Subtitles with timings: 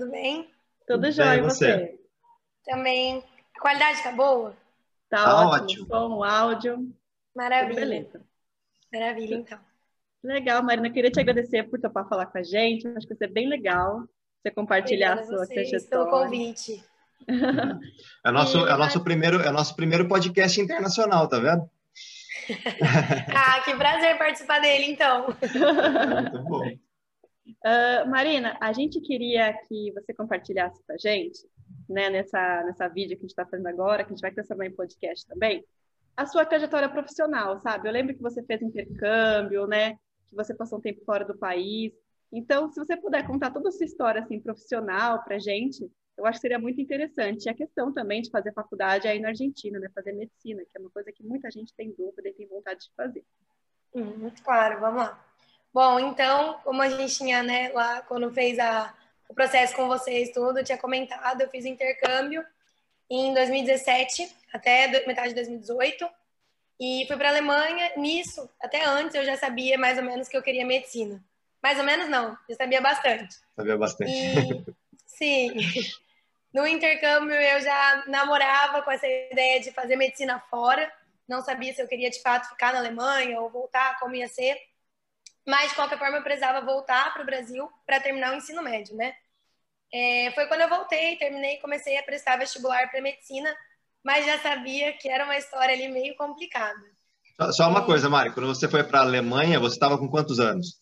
[0.00, 0.50] Tudo bem?
[0.86, 1.72] Tudo jóia, e você?
[1.72, 2.00] você?
[2.64, 3.22] Também.
[3.54, 4.56] A qualidade tá boa?
[5.10, 5.82] Tá, tá ótimo.
[5.82, 5.86] ótimo.
[5.88, 6.96] Som, áudio.
[7.36, 7.80] Maravilha.
[7.80, 8.22] Beleza.
[8.90, 9.58] Maravilha, então.
[10.24, 10.90] Legal, Marina.
[10.90, 12.88] Queria te agradecer por topar falar com a gente.
[12.88, 14.08] Acho que vai ser bem legal
[14.42, 15.88] você compartilhar a sua trajetória.
[15.90, 16.82] pelo convite.
[18.24, 21.68] É nosso, é nosso primeiro, é nosso primeiro podcast internacional, tá vendo?
[23.36, 25.26] ah, que prazer participar dele, então.
[26.32, 26.89] Muito bom.
[27.64, 31.46] Uh, Marina, a gente queria que você compartilhasse com a gente,
[31.88, 34.66] né, nessa, nessa vídeo que a gente está fazendo agora, que a gente vai transformar
[34.66, 35.64] em podcast também,
[36.16, 37.88] a sua trajetória profissional, sabe?
[37.88, 39.94] Eu lembro que você fez intercâmbio, né?
[40.28, 41.92] Que você passou um tempo fora do país.
[42.32, 46.38] Então, se você puder contar toda a sua história assim profissional para gente, eu acho
[46.38, 47.46] que seria muito interessante.
[47.46, 49.88] E a questão também de fazer faculdade aí na Argentina, né?
[49.94, 52.92] Fazer medicina, que é uma coisa que muita gente tem dúvida e tem vontade de
[52.96, 53.24] fazer.
[53.94, 55.29] Hum, claro, vamos lá.
[55.72, 58.92] Bom, então, como a gente tinha, né, lá quando fez a,
[59.28, 62.44] o processo com vocês, tudo, tinha comentado, eu fiz intercâmbio
[63.08, 66.08] em 2017 até metade de 2018
[66.80, 67.92] e fui para a Alemanha.
[67.96, 71.22] Nisso, até antes, eu já sabia mais ou menos que eu queria medicina.
[71.62, 73.36] Mais ou menos não, eu sabia bastante.
[73.54, 74.10] Sabia bastante.
[74.10, 74.64] E,
[75.06, 75.50] sim.
[76.52, 80.92] No intercâmbio eu já namorava com essa ideia de fazer medicina fora.
[81.28, 84.58] Não sabia se eu queria de fato ficar na Alemanha ou voltar, como ia ser.
[85.50, 88.96] Mas de qualquer forma eu precisava voltar para o Brasil para terminar o ensino médio,
[88.96, 89.12] né?
[89.92, 93.52] É, foi quando eu voltei, terminei e comecei a prestar vestibular para medicina,
[94.04, 96.80] mas já sabia que era uma história ali meio complicada.
[97.50, 100.78] Só uma coisa, Mari, quando você foi para a Alemanha, você estava com quantos anos?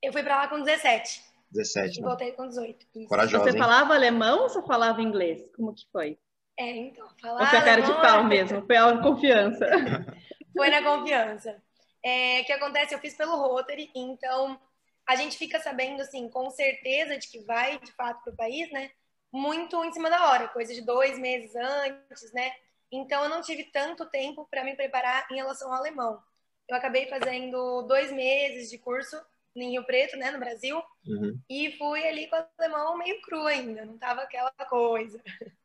[0.00, 1.22] Eu fui para lá com 17.
[1.50, 2.06] 17, né?
[2.06, 2.86] Voltei com 18.
[2.94, 3.08] Isso.
[3.08, 3.58] Corajosa, Você hein?
[3.58, 5.42] falava alemão ou você falava inglês?
[5.56, 6.16] Como que foi?
[6.56, 8.64] É, então, falava foi a cara de pau mesmo?
[8.64, 9.66] Foi a confiança?
[10.56, 11.60] foi na confiança.
[12.02, 14.60] É, que acontece, eu fiz pelo Rotary, então
[15.06, 18.70] a gente fica sabendo, assim, com certeza de que vai, de fato, para o país,
[18.70, 18.90] né?
[19.32, 22.52] Muito em cima da hora, coisa de dois meses antes, né?
[22.92, 26.22] Então, eu não tive tanto tempo para me preparar em relação ao alemão.
[26.68, 29.20] Eu acabei fazendo dois meses de curso
[29.54, 31.40] em Rio Preto, né, no Brasil, uhum.
[31.48, 35.20] e fui ali com o alemão meio cru ainda, não tava aquela coisa.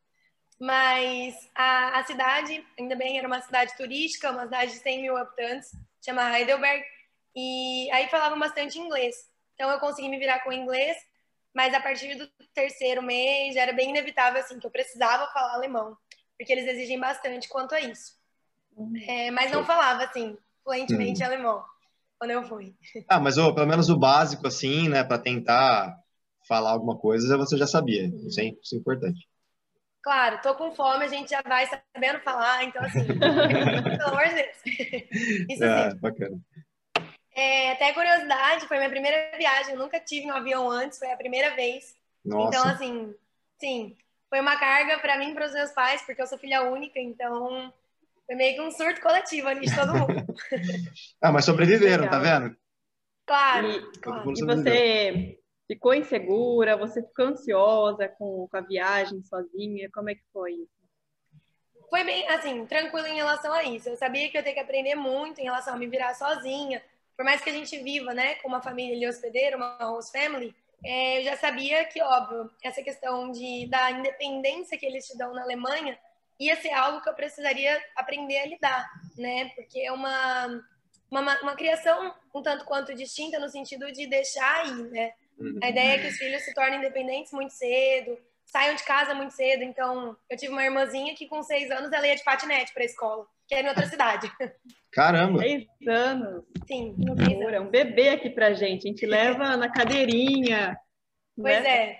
[0.59, 5.17] Mas a, a cidade, ainda bem, era uma cidade turística, uma cidade de 100 mil
[5.17, 5.71] habitantes,
[6.05, 6.83] chama Heidelberg,
[7.35, 9.16] e aí falavam bastante inglês.
[9.55, 10.95] Então eu consegui me virar com inglês,
[11.53, 15.97] mas a partir do terceiro mês era bem inevitável assim que eu precisava falar alemão,
[16.38, 18.13] porque eles exigem bastante quanto a isso.
[18.75, 18.93] Uhum.
[19.07, 21.27] É, mas não falava assim fluentemente uhum.
[21.27, 21.63] alemão
[22.17, 22.75] quando eu fui.
[23.07, 25.95] Ah, mas oh, pelo menos o básico, assim, né, para tentar
[26.47, 28.05] falar alguma coisa, você já sabia.
[28.25, 29.27] Isso é, isso é importante.
[30.05, 34.35] Claro, tô com fome, a gente já vai sabendo falar, então assim, pelo amor de
[34.35, 35.49] Deus.
[35.49, 35.97] Isso é, sim.
[35.97, 36.39] bacana.
[37.35, 41.17] É, até curiosidade, foi minha primeira viagem, eu nunca tive um avião antes, foi a
[41.17, 41.95] primeira vez.
[42.23, 42.55] Nossa.
[42.55, 43.16] Então, assim,
[43.59, 43.97] sim,
[44.29, 46.99] foi uma carga para mim e para os meus pais, porque eu sou filha única,
[46.99, 47.73] então
[48.27, 50.23] foi meio que um surto coletivo ali de todo mundo.
[51.19, 52.41] ah, mas sobreviveram, tá Legal.
[52.41, 52.57] tá vendo?
[53.25, 53.72] Claro.
[53.72, 54.31] E, claro.
[54.31, 56.77] e você ficou insegura?
[56.77, 59.89] Você ficou ansiosa com, com a viagem sozinha?
[59.93, 60.75] Como é que foi isso?
[61.89, 63.89] Foi bem, assim, tranquilo em relação a isso.
[63.89, 66.83] Eu sabia que eu ter que aprender muito em relação a me virar sozinha.
[67.15, 70.53] Por mais que a gente viva, né, com uma família ali hospedeira, uma host family,
[70.83, 75.33] é, eu já sabia que, óbvio, essa questão de, da independência que eles te dão
[75.33, 75.97] na Alemanha
[76.39, 79.49] ia ser algo que eu precisaria aprender a lidar, né?
[79.55, 80.47] Porque é uma,
[81.09, 85.13] uma, uma criação um tanto quanto distinta no sentido de deixar aí, né?
[85.38, 85.59] Uhum.
[85.62, 89.34] A ideia é que os filhos se tornem independentes muito cedo, saiam de casa muito
[89.34, 89.63] cedo.
[89.63, 92.85] Então, eu tive uma irmãzinha que com seis anos ela ia de patinete para a
[92.85, 94.31] escola, que era em outra cidade.
[94.91, 95.40] Caramba!
[95.40, 96.44] Seis anos!
[96.68, 96.96] Sim.
[97.51, 98.88] É um bebê aqui pra gente.
[98.88, 100.78] A gente leva na cadeirinha.
[101.35, 101.69] Pois né?
[101.69, 102.00] é.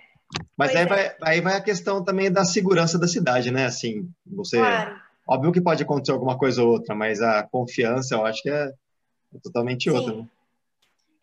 [0.58, 0.86] Mas aí, é.
[0.86, 3.66] vai, aí vai a questão também da segurança da cidade, né?
[3.66, 4.58] Assim, você.
[4.58, 5.04] Claro.
[5.28, 8.68] Óbvio que pode acontecer alguma coisa ou outra, mas a confiança eu acho que é,
[8.68, 9.90] é totalmente sim.
[9.90, 10.14] outra.
[10.14, 10.28] Né?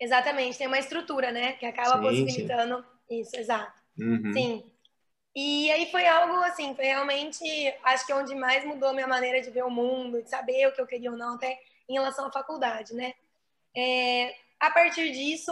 [0.03, 1.53] Exatamente, tem uma estrutura, né?
[1.53, 3.21] Que acaba sim, possibilitando sim.
[3.21, 3.81] isso, exato.
[3.97, 4.33] Uhum.
[4.33, 4.71] Sim.
[5.33, 7.43] E aí foi algo assim, foi realmente,
[7.83, 10.73] acho que onde mais mudou a minha maneira de ver o mundo, de saber o
[10.73, 11.57] que eu queria ou não, até
[11.89, 13.13] em relação à faculdade, né?
[13.75, 15.51] É, a partir disso,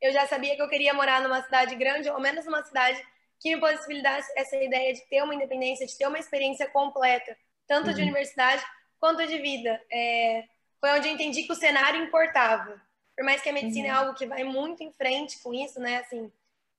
[0.00, 3.04] eu já sabia que eu queria morar numa cidade grande, ou menos numa cidade
[3.40, 7.36] que me possibilitasse essa ideia de ter uma independência, de ter uma experiência completa,
[7.66, 7.94] tanto uhum.
[7.94, 8.64] de universidade
[9.00, 9.80] quanto de vida.
[9.92, 10.44] É,
[10.80, 12.80] foi onde eu entendi que o cenário importava.
[13.18, 13.96] Por mais que a medicina é uhum.
[13.96, 15.96] é algo que vai muito em frente com isso, né?
[15.96, 16.30] Assim,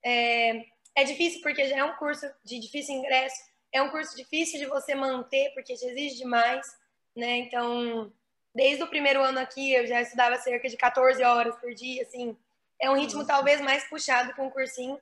[0.02, 0.64] é,
[0.94, 3.36] é difícil porque já é um curso de difícil ingresso,
[3.70, 6.66] é um curso difícil de você manter porque te exige demais,
[7.14, 7.36] né?
[7.36, 8.10] Então,
[8.54, 12.34] desde o primeiro ano aqui, eu já estudava cerca de 14 horas por dia, assim,
[12.80, 14.98] é um ritmo talvez mais puxado que um cursinho,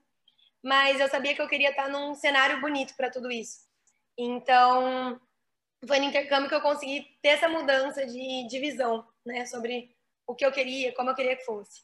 [0.60, 3.60] mas eu sabia que eu queria estar num cenário bonito para tudo isso.
[4.18, 5.20] Então,
[5.86, 9.96] foi no intercâmbio que eu consegui ter essa mudança de, de visão, né, sobre
[10.28, 11.82] o que eu queria, como eu queria que fosse.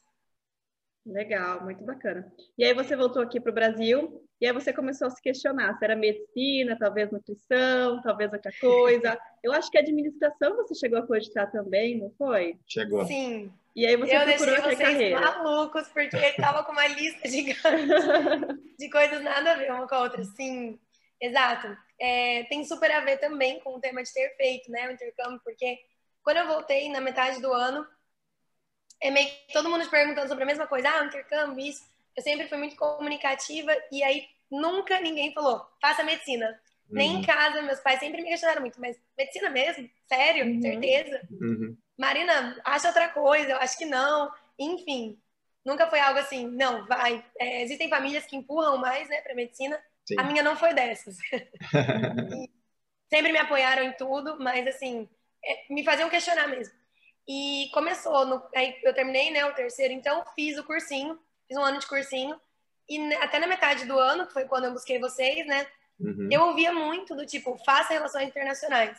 [1.05, 2.31] Legal, muito bacana.
[2.57, 5.77] E aí você voltou aqui para o Brasil e aí você começou a se questionar
[5.77, 9.19] se era medicina, talvez nutrição, talvez outra coisa.
[9.43, 12.57] Eu acho que administração você chegou a cogitar também, não foi?
[12.67, 13.05] Chegou.
[13.05, 13.51] Sim.
[13.75, 15.19] E aí você eu procurou deixei vocês carreira.
[15.19, 17.59] malucos, porque estava com uma lista gigante
[18.79, 20.23] de coisas nada a ver uma com a outra.
[20.23, 20.79] Sim,
[21.21, 21.77] exato.
[21.99, 25.41] É, tem super a ver também com o tema de ter feito, né, o intercâmbio,
[25.43, 25.77] porque
[26.23, 27.85] quando eu voltei na metade do ano,
[29.05, 31.83] é meio que todo mundo perguntando sobre a mesma coisa, ah, intercâmbio, isso.
[32.15, 36.47] Eu sempre fui muito comunicativa e aí nunca ninguém falou, faça medicina.
[36.89, 36.97] Uhum.
[36.97, 39.89] Nem em casa, meus pais sempre me questionaram muito, mas medicina mesmo?
[40.07, 40.45] Sério?
[40.45, 40.61] Uhum.
[40.61, 41.21] Certeza?
[41.31, 41.77] Uhum.
[41.97, 44.31] Marina, acha outra coisa, eu acho que não.
[44.57, 45.19] Enfim,
[45.63, 47.23] nunca foi algo assim, não, vai.
[47.39, 49.79] É, existem famílias que empurram mais, né, para medicina.
[50.05, 50.15] Sim.
[50.19, 51.17] A minha não foi dessas.
[53.09, 55.09] sempre me apoiaram em tudo, mas assim,
[55.43, 56.73] é, me faziam questionar mesmo.
[57.27, 61.63] E começou, no, aí eu terminei, né, o terceiro, então fiz o cursinho, fiz um
[61.63, 62.39] ano de cursinho.
[62.87, 65.65] E até na metade do ano, que foi quando eu busquei vocês, né,
[65.99, 66.29] uhum.
[66.31, 68.97] eu ouvia muito do tipo, faça relações internacionais.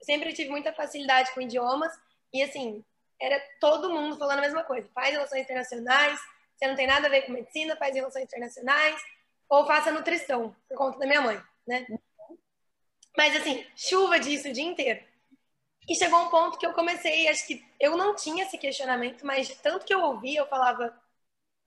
[0.00, 1.92] Eu sempre tive muita facilidade com idiomas
[2.32, 2.84] e assim,
[3.20, 4.88] era todo mundo falando a mesma coisa.
[4.94, 6.18] Faz relações internacionais,
[6.56, 9.00] você não tem nada a ver com medicina, faz relações internacionais,
[9.48, 11.86] ou faça nutrição, por conta da minha mãe, né?
[13.16, 15.09] Mas assim, chuva disso o dia inteiro.
[15.90, 19.48] E chegou um ponto que eu comecei, acho que eu não tinha esse questionamento, mas
[19.48, 20.94] de tanto que eu ouvia, eu falava,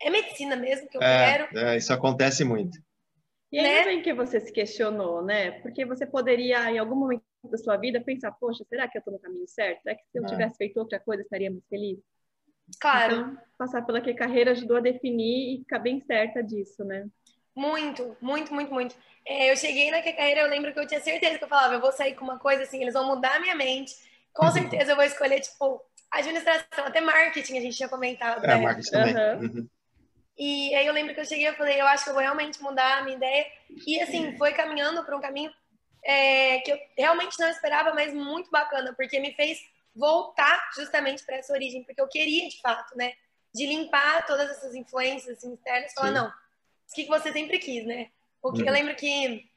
[0.02, 1.58] é medicina mesmo que eu é, quero.
[1.58, 2.82] É, isso acontece muito.
[3.52, 3.84] E ainda né?
[3.84, 5.52] bem que você se questionou, né?
[5.60, 9.14] Porque você poderia, em algum momento da sua vida, pensar, poxa, será que eu estou
[9.14, 9.82] no caminho certo?
[9.84, 10.28] Será que se eu é.
[10.28, 12.00] tivesse feito outra coisa, estaria mais feliz?
[12.80, 13.14] Claro.
[13.14, 17.08] Então, passar pela que carreira ajudou a definir e ficar bem certa disso, né?
[17.54, 18.96] Muito, muito, muito, muito.
[19.28, 21.74] É, eu cheguei na que carreira, eu lembro que eu tinha certeza que eu falava,
[21.74, 23.94] eu vou sair com uma coisa assim, eles vão mudar a minha mente,
[24.34, 25.82] com certeza eu vou escolher, tipo,
[26.12, 28.44] administração, até marketing a gente tinha comentado.
[28.44, 28.58] É, né?
[28.58, 29.16] marketing também.
[29.16, 29.70] Uhum.
[30.38, 32.62] E aí eu lembro que eu cheguei e falei, eu acho que eu vou realmente
[32.62, 33.46] mudar a minha ideia.
[33.86, 35.52] E assim, foi caminhando para um caminho
[36.04, 39.60] é, que eu realmente não esperava, mas muito bacana, porque me fez
[39.96, 43.14] voltar justamente para essa origem, porque eu queria de fato, né?
[43.54, 47.86] De limpar todas essas influências assim, externas e falar, não, o que você sempre quis,
[47.86, 48.10] né?
[48.42, 48.68] O que uhum.
[48.68, 49.48] eu lembro que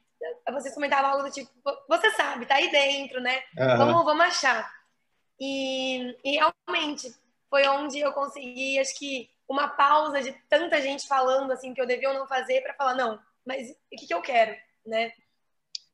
[0.51, 1.49] vocês comentavam algo do tipo,
[1.87, 3.39] você sabe, tá aí dentro, né?
[3.57, 3.77] Uhum.
[3.77, 4.71] Vamos, vamos achar.
[5.39, 7.13] E, e realmente
[7.49, 11.87] foi onde eu consegui, acho que, uma pausa de tanta gente falando assim que eu
[11.87, 14.53] devia ou não fazer para falar, não, mas o que, que eu quero,
[14.85, 15.11] né?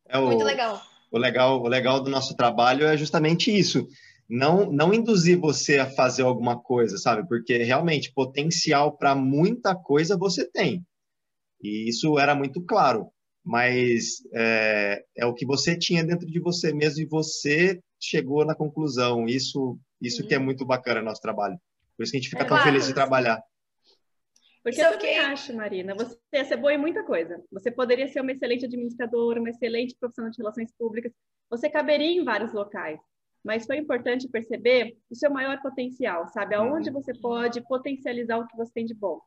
[0.07, 0.81] É o, Muito legal.
[1.11, 1.61] O legal.
[1.61, 3.87] O legal do nosso trabalho é justamente isso.
[4.27, 7.27] Não, não induzir você a fazer alguma coisa, sabe?
[7.27, 10.83] Porque realmente potencial para muita coisa você tem.
[11.61, 13.12] E isso era muito claro
[13.43, 18.55] mas é, é, o que você tinha dentro de você mesmo e você chegou na
[18.55, 19.25] conclusão.
[19.25, 21.57] Isso, isso que é muito bacana no nosso trabalho.
[21.97, 22.71] Por isso que a gente fica é, tão claro.
[22.71, 23.41] feliz de trabalhar.
[24.63, 27.43] Porque eu também acho, Marina, você ia ser boa em muita coisa.
[27.51, 31.11] Você poderia ser uma excelente administradora, uma excelente profissional de relações públicas.
[31.49, 32.97] Você caberia em vários locais.
[33.43, 36.55] Mas foi importante perceber o seu maior potencial, sabe?
[36.55, 37.01] Aonde uhum.
[37.01, 39.19] você pode potencializar o que você tem de bom.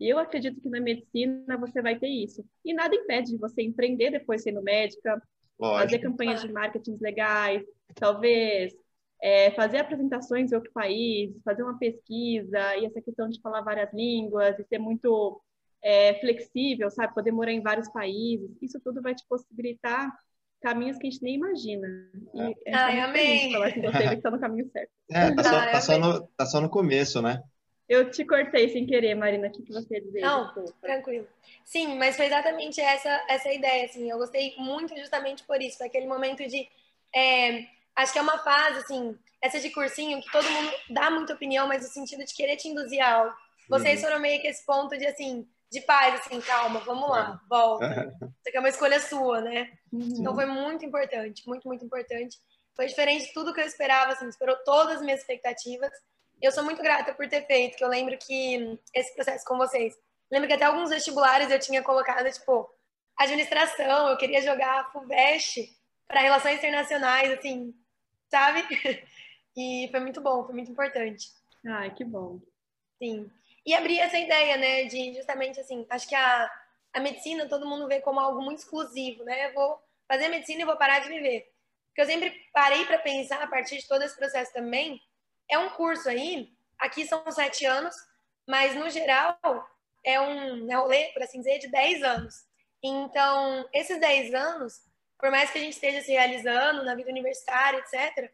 [0.00, 2.44] E eu acredito que na medicina você vai ter isso.
[2.64, 5.20] E nada impede de você empreender depois sendo médica,
[5.58, 5.84] Lógico.
[5.84, 7.62] fazer campanhas de marketing legais,
[7.94, 8.74] talvez
[9.22, 13.92] é, fazer apresentações em outro país, fazer uma pesquisa, e essa questão de falar várias
[13.94, 15.40] línguas, e ser muito
[15.80, 17.14] é, flexível, sabe?
[17.14, 20.12] Poder morar em vários países, isso tudo vai te possibilitar
[20.60, 21.86] caminhos que a gente nem imagina.
[22.34, 23.52] E é Ai, amém!
[23.52, 24.90] Falar com você que está no caminho certo.
[25.10, 27.42] É, tá só, Ai, tá, só no, tá só no começo, né?
[27.88, 29.48] Eu te cortei sem querer, Marina.
[29.48, 30.20] O que, que você ia dizer?
[30.20, 30.74] Não, Desculpa.
[30.80, 31.28] tranquilo.
[31.64, 34.10] Sim, mas foi exatamente essa, essa ideia, assim.
[34.10, 35.82] Eu gostei muito justamente por isso.
[35.82, 36.68] Aquele momento de...
[37.14, 41.34] É, acho que é uma fase, assim, essa de cursinho, que todo mundo dá muita
[41.34, 43.34] opinião, mas no sentido de querer te induzir a algo.
[43.68, 44.08] Vocês uhum.
[44.08, 48.14] foram meio que esse ponto de, assim, de paz, assim, calma, vamos lá, volta.
[48.20, 49.70] Isso aqui é uma escolha sua, né?
[49.92, 50.16] Uhum.
[50.18, 52.38] Então foi muito importante, muito, muito importante.
[52.74, 55.90] Foi diferente de tudo que eu esperava, assim, esperou todas as minhas expectativas
[56.42, 59.94] eu sou muito grata por ter feito, que eu lembro que esse processo com vocês.
[60.30, 62.68] Lembro que até alguns vestibulares eu tinha colocado, tipo,
[63.16, 65.70] administração, eu queria jogar FUVEST
[66.08, 67.74] para relações internacionais, assim,
[68.30, 68.62] sabe?
[69.54, 71.28] E foi muito bom, foi muito importante.
[71.66, 72.40] Ai, que bom.
[72.96, 73.30] Sim.
[73.66, 76.50] E abrir essa ideia, né, de justamente assim, acho que a,
[76.94, 79.48] a medicina todo mundo vê como algo muito exclusivo, né?
[79.50, 81.52] Eu vou fazer medicina e vou parar de viver.
[81.88, 84.98] Porque eu sempre parei para pensar a partir de todo esse processo também,
[85.50, 87.94] é um curso aí, aqui são sete anos,
[88.46, 89.38] mas no geral
[90.04, 92.34] é um é rolê, por assim dizer, de 10 anos.
[92.82, 94.80] Então, esses 10 anos,
[95.18, 98.30] por mais que a gente esteja se realizando na vida universitária, etc.,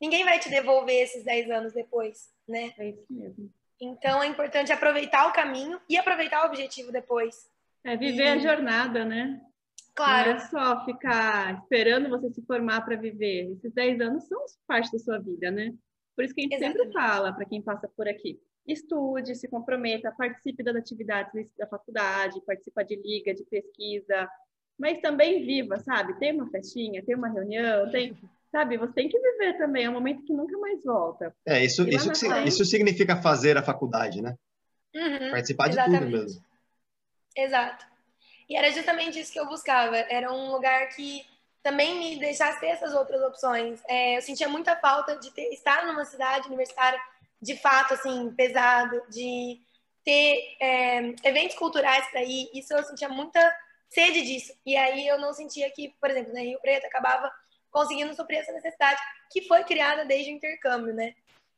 [0.00, 2.72] ninguém vai te devolver esses 10 anos depois, né?
[2.78, 3.52] É isso mesmo.
[3.80, 7.48] Então, é importante aproveitar o caminho e aproveitar o objetivo depois.
[7.84, 8.28] É viver e...
[8.28, 9.40] a jornada, né?
[9.94, 10.30] Claro.
[10.30, 13.52] Não é só ficar esperando você se formar para viver.
[13.52, 15.72] Esses 10 anos são parte da sua vida, né?
[16.14, 16.78] Por isso que a gente Exatamente.
[16.78, 18.38] sempre fala para quem passa por aqui.
[18.66, 24.28] Estude, se comprometa, participe das atividades da faculdade, participe de liga, de pesquisa,
[24.78, 26.18] mas também viva, sabe?
[26.18, 28.16] Tem uma festinha, tem uma reunião, tem,
[28.52, 28.76] sabe?
[28.76, 31.34] Você tem que viver também, é um momento que nunca mais volta.
[31.46, 32.48] É, isso, isso, frente...
[32.48, 34.36] isso significa fazer a faculdade, né?
[34.94, 36.04] Uhum, Participar de exatamente.
[36.04, 36.44] tudo mesmo.
[37.36, 37.86] Exato.
[38.48, 39.96] E era justamente isso que eu buscava.
[39.96, 41.24] Era um lugar que
[41.62, 43.80] também me deixasse ter essas outras opções.
[43.88, 47.00] É, eu sentia muita falta de ter, estar numa cidade universitária
[47.40, 49.60] de fato assim pesado, de
[50.04, 52.50] ter é, eventos culturais para ir.
[52.52, 53.40] Isso eu sentia muita
[53.88, 54.52] sede disso.
[54.66, 57.32] E aí eu não sentia que, por exemplo, na Rio Preto acabava
[57.70, 59.00] conseguindo suprir essa necessidade
[59.30, 61.14] que foi criada desde o intercâmbio, né?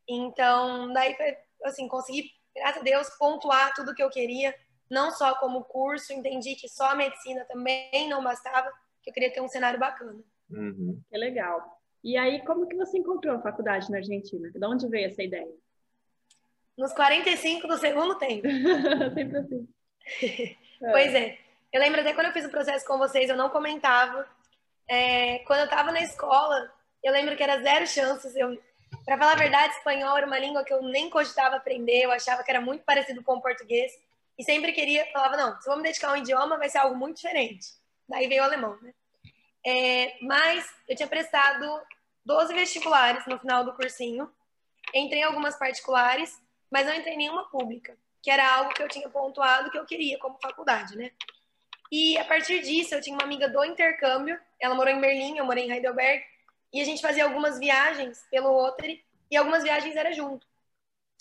[0.08, 4.54] Então, daí foi assim, consegui, graças a Deus, pontuar tudo que eu queria,
[4.88, 8.70] não só como curso, entendi que só a medicina também não bastava,
[9.04, 10.18] que eu queria ter um cenário bacana.
[10.50, 11.00] Uhum.
[11.10, 11.80] Que legal.
[12.02, 14.50] E aí, como que você encontrou a faculdade na Argentina?
[14.50, 15.52] De onde veio essa ideia?
[16.76, 18.48] Nos 45 do segundo tempo.
[19.14, 19.68] Sempre assim.
[20.80, 21.38] pois é.
[21.72, 24.26] Eu lembro até quando eu fiz o processo com vocês, eu não comentava.
[24.88, 26.70] É, quando eu estava na escola,
[27.02, 28.34] eu lembro que era zero chances.
[28.36, 28.58] Eu,
[29.04, 32.02] para falar a verdade, espanhol era uma língua que eu nem cogitava aprender.
[32.02, 33.92] Eu achava que era muito parecido com o português.
[34.38, 36.78] E sempre queria, falava, não, se eu vou me dedicar a um idioma, vai ser
[36.78, 37.66] algo muito diferente.
[38.08, 38.92] Daí veio o alemão, né?
[39.66, 41.80] É, mas eu tinha prestado
[42.24, 44.30] 12 vestibulares no final do cursinho.
[44.92, 48.88] Entrei em algumas particulares, mas não entrei em nenhuma pública, que era algo que eu
[48.88, 51.10] tinha pontuado que eu queria como faculdade, né?
[51.90, 55.44] E a partir disso, eu tinha uma amiga do intercâmbio, ela morou em Berlim, eu
[55.44, 56.24] morei em Heidelberg,
[56.72, 60.46] e a gente fazia algumas viagens pelo Rotary, e algumas viagens era junto.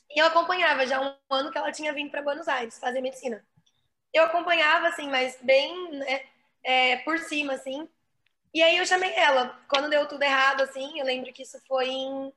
[0.10, 3.46] E eu acompanhava já um ano que ela tinha vindo para Buenos Aires fazer medicina.
[4.13, 6.25] Eu acompanhava, assim, mas bem né,
[6.63, 7.88] é, por cima, assim.
[8.53, 9.60] E aí eu chamei ela.
[9.67, 12.34] Quando deu tudo errado, assim, eu lembro que isso foi em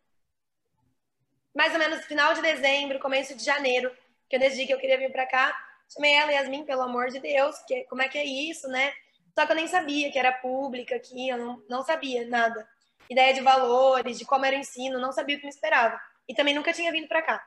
[1.54, 3.90] mais ou menos final de dezembro, começo de janeiro,
[4.28, 5.56] que eu decidi que eu queria vir para cá.
[5.88, 8.92] Chamei ela, Yasmin, pelo amor de Deus, que, como é que é isso, né?
[9.34, 12.68] Só que eu nem sabia que era pública aqui, eu não, não sabia nada.
[13.08, 15.98] Ideia de valores, de como era o ensino, não sabia o que me esperava.
[16.28, 17.46] E também nunca tinha vindo para cá.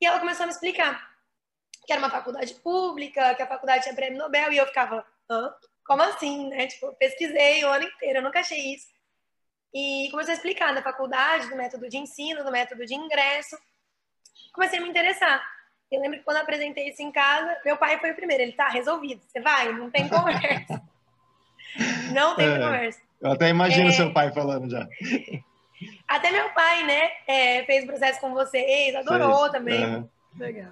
[0.00, 1.12] E ela começou a me explicar
[1.86, 5.52] que era uma faculdade pública, que a faculdade tinha prêmio Nobel, e eu ficava, hã?
[5.84, 6.66] Como assim, né?
[6.66, 8.86] Tipo, pesquisei o ano inteiro, eu nunca achei isso.
[9.74, 13.56] E comecei a explicar da faculdade, do método de ensino, do método de ingresso.
[14.52, 15.42] Comecei a me interessar.
[15.90, 18.42] Eu lembro que quando eu apresentei isso em casa, meu pai foi o primeiro.
[18.42, 20.82] Ele tá resolvido, você vai, não tem conversa.
[22.12, 23.00] não tem é, conversa.
[23.20, 24.86] Eu até imagino é, seu pai falando já.
[26.06, 29.84] Até meu pai, né, é, fez o processo com vocês, adorou também.
[29.84, 30.08] Uhum.
[30.38, 30.70] Legal.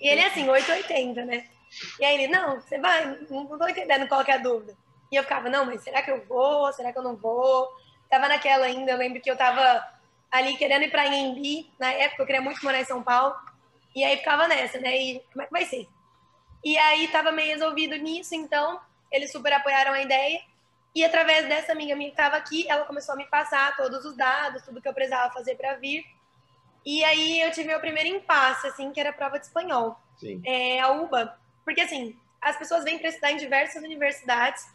[0.00, 1.44] E ele é assim, 880, né?
[1.98, 4.76] E aí ele, não, você vai, não, não tô entendendo qual que é a dúvida.
[5.10, 6.72] E eu ficava, não, mas será que eu vou?
[6.72, 7.68] Será que eu não vou?
[8.08, 9.82] Tava naquela ainda, eu lembro que eu tava
[10.30, 13.34] ali querendo ir pra Inhembi, na época eu queria muito morar em São Paulo,
[13.94, 14.96] e aí ficava nessa, né?
[14.96, 15.88] E como é que vai ser?
[16.64, 20.40] E aí tava meio resolvido nisso, então eles super apoiaram a ideia.
[20.94, 24.16] E através dessa amiga minha que estava aqui, ela começou a me passar todos os
[24.16, 26.04] dados, tudo que eu precisava fazer para vir.
[26.84, 29.96] E aí eu tive meu primeiro impasse, assim, que era a prova de espanhol.
[30.16, 30.42] Sim.
[30.44, 31.38] É, a UBA.
[31.70, 34.66] Porque, assim, as pessoas vêm para estudar em diversas universidades.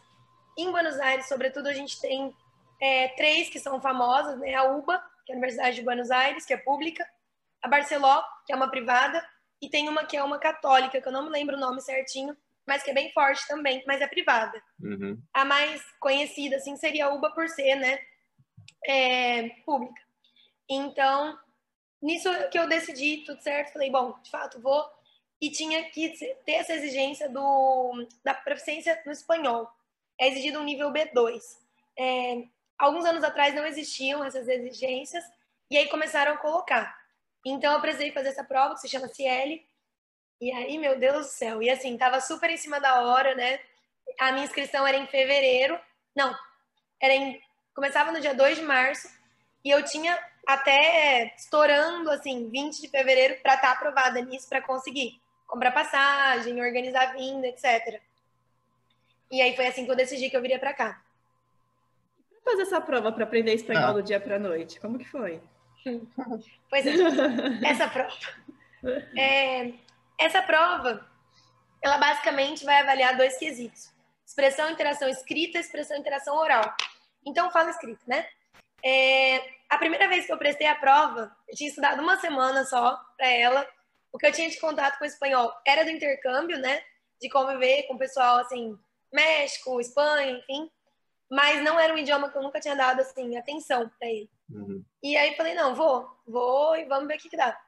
[0.57, 2.33] Em Buenos Aires, sobretudo, a gente tem
[2.81, 4.55] é, três que são famosas, né?
[4.55, 7.05] A UBA, que é a Universidade de Buenos Aires, que é pública,
[7.61, 9.21] a Barceló, que é uma privada,
[9.61, 12.33] e tem uma que é uma católica, que eu não me lembro o nome certinho,
[12.65, 14.63] mas que é bem forte também, mas é privada.
[14.79, 15.21] Uhum.
[15.33, 17.99] A mais conhecida, assim, seria a UBA por ser, né,
[18.85, 20.01] é, pública.
[20.69, 21.37] Então,
[22.01, 24.94] nisso que eu decidi, tudo certo, falei, bom, de fato, vou.
[25.41, 26.09] E tinha que
[26.45, 29.69] ter essa exigência do, da proficiência no espanhol.
[30.19, 31.41] É exigido um nível B2.
[31.97, 32.43] É,
[32.77, 35.23] alguns anos atrás não existiam essas exigências
[35.69, 36.97] e aí começaram a colocar.
[37.45, 39.65] Então eu precisei fazer essa prova que se chama CL.
[40.41, 43.59] E aí, meu Deus do céu, e assim, tava super em cima da hora, né?
[44.19, 45.79] A minha inscrição era em fevereiro.
[46.15, 46.35] Não,
[47.01, 47.41] era em
[47.73, 49.09] começava no dia 2 de março
[49.63, 54.61] e eu tinha até estourando assim, 20 de fevereiro para estar tá aprovada nisso para
[54.61, 58.01] conseguir comprar passagem, organizar vinda, etc.
[59.31, 61.01] E aí foi assim que eu decidi que eu viria para cá
[62.45, 63.93] fazer essa prova para aprender espanhol ah.
[63.93, 64.79] do dia para noite?
[64.79, 65.41] Como que foi?
[66.69, 66.91] Pois é,
[67.67, 68.13] essa prova.
[69.17, 69.73] É,
[70.19, 71.03] essa prova,
[71.81, 73.91] ela basicamente vai avaliar dois quesitos:
[74.23, 76.71] expressão, interação escrita, expressão, interação oral.
[77.25, 78.27] Então, fala escrita, né?
[78.83, 79.37] É,
[79.67, 83.27] a primeira vez que eu prestei a prova, eu tinha estudado uma semana só para
[83.27, 83.67] ela.
[84.11, 86.81] O que eu tinha de contato com o espanhol era do intercâmbio, né?
[87.21, 88.77] De conviver com o pessoal, assim,
[89.11, 90.69] México, Espanha, enfim.
[91.29, 94.29] Mas não era um idioma que eu nunca tinha dado, assim, atenção para ele.
[94.49, 94.83] Uhum.
[95.01, 97.59] E aí falei, não, vou, vou e vamos ver o que, que dá.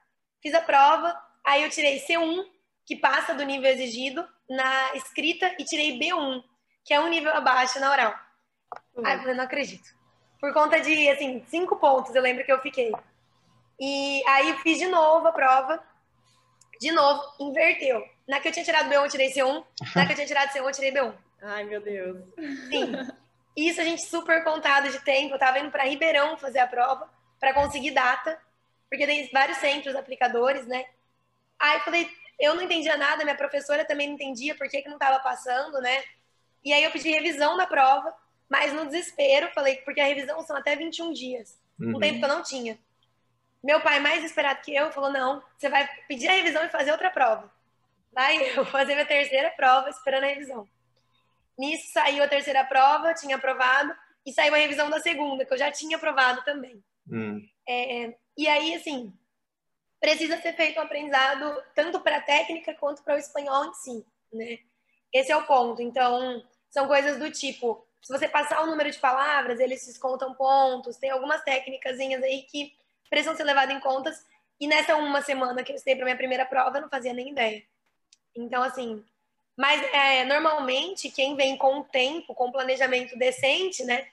[0.41, 2.45] Fiz a prova, aí eu tirei C1,
[2.85, 6.43] que passa do nível exigido, na escrita, e tirei B1,
[6.85, 8.15] que é um nível abaixo na oral.
[8.95, 9.05] Uhum.
[9.05, 9.97] Aí eu falei, não acredito.
[10.39, 12.91] Por conta de, assim, cinco pontos, eu lembro que eu fiquei.
[13.79, 15.83] E aí eu fiz de novo a prova,
[16.79, 18.03] de novo, inverteu.
[18.27, 19.65] Na que eu tinha tirado B1, eu tirei C1,
[19.95, 21.13] na que eu tinha tirado C1, eu tirei B1.
[21.41, 22.23] Ai, meu Deus.
[22.69, 22.91] Sim.
[23.55, 25.33] Isso a gente super contado de tempo.
[25.33, 28.39] Eu tava indo para Ribeirão fazer a prova para conseguir data,
[28.89, 30.85] porque tem vários centros aplicadores, né?
[31.59, 34.89] Aí eu falei, eu não entendia nada, minha professora também não entendia por que, que
[34.89, 36.03] não tava passando, né?
[36.63, 38.13] E aí eu pedi revisão da prova,
[38.49, 41.95] mas no desespero, falei, porque a revisão são até 21 dias, uhum.
[41.95, 42.77] um tempo que eu não tinha.
[43.63, 46.91] Meu pai, mais esperado que eu, falou: não, você vai pedir a revisão e fazer
[46.91, 47.51] outra prova.
[48.11, 50.67] Vai eu fazer minha terceira prova esperando a revisão.
[51.57, 53.93] Nisso saiu a terceira prova, tinha aprovado,
[54.25, 56.83] e saiu a revisão da segunda, que eu já tinha aprovado também.
[57.09, 57.41] Hum.
[57.67, 59.11] É, e aí, assim,
[59.99, 64.05] precisa ser feito um aprendizado tanto para a técnica quanto para o espanhol em si,
[64.31, 64.59] né?
[65.11, 65.81] Esse é o ponto.
[65.81, 70.97] Então, são coisas do tipo, se você passar o número de palavras, eles descontam pontos,
[70.97, 72.73] tem algumas técnicas aí que
[73.09, 74.25] precisam ser levadas em contas,
[74.59, 77.29] e nessa uma semana que eu estudei para minha primeira prova, eu não fazia nem
[77.29, 77.63] ideia.
[78.35, 79.03] Então, assim,
[79.57, 84.07] mas é, normalmente quem vem com tempo, com planejamento decente, né?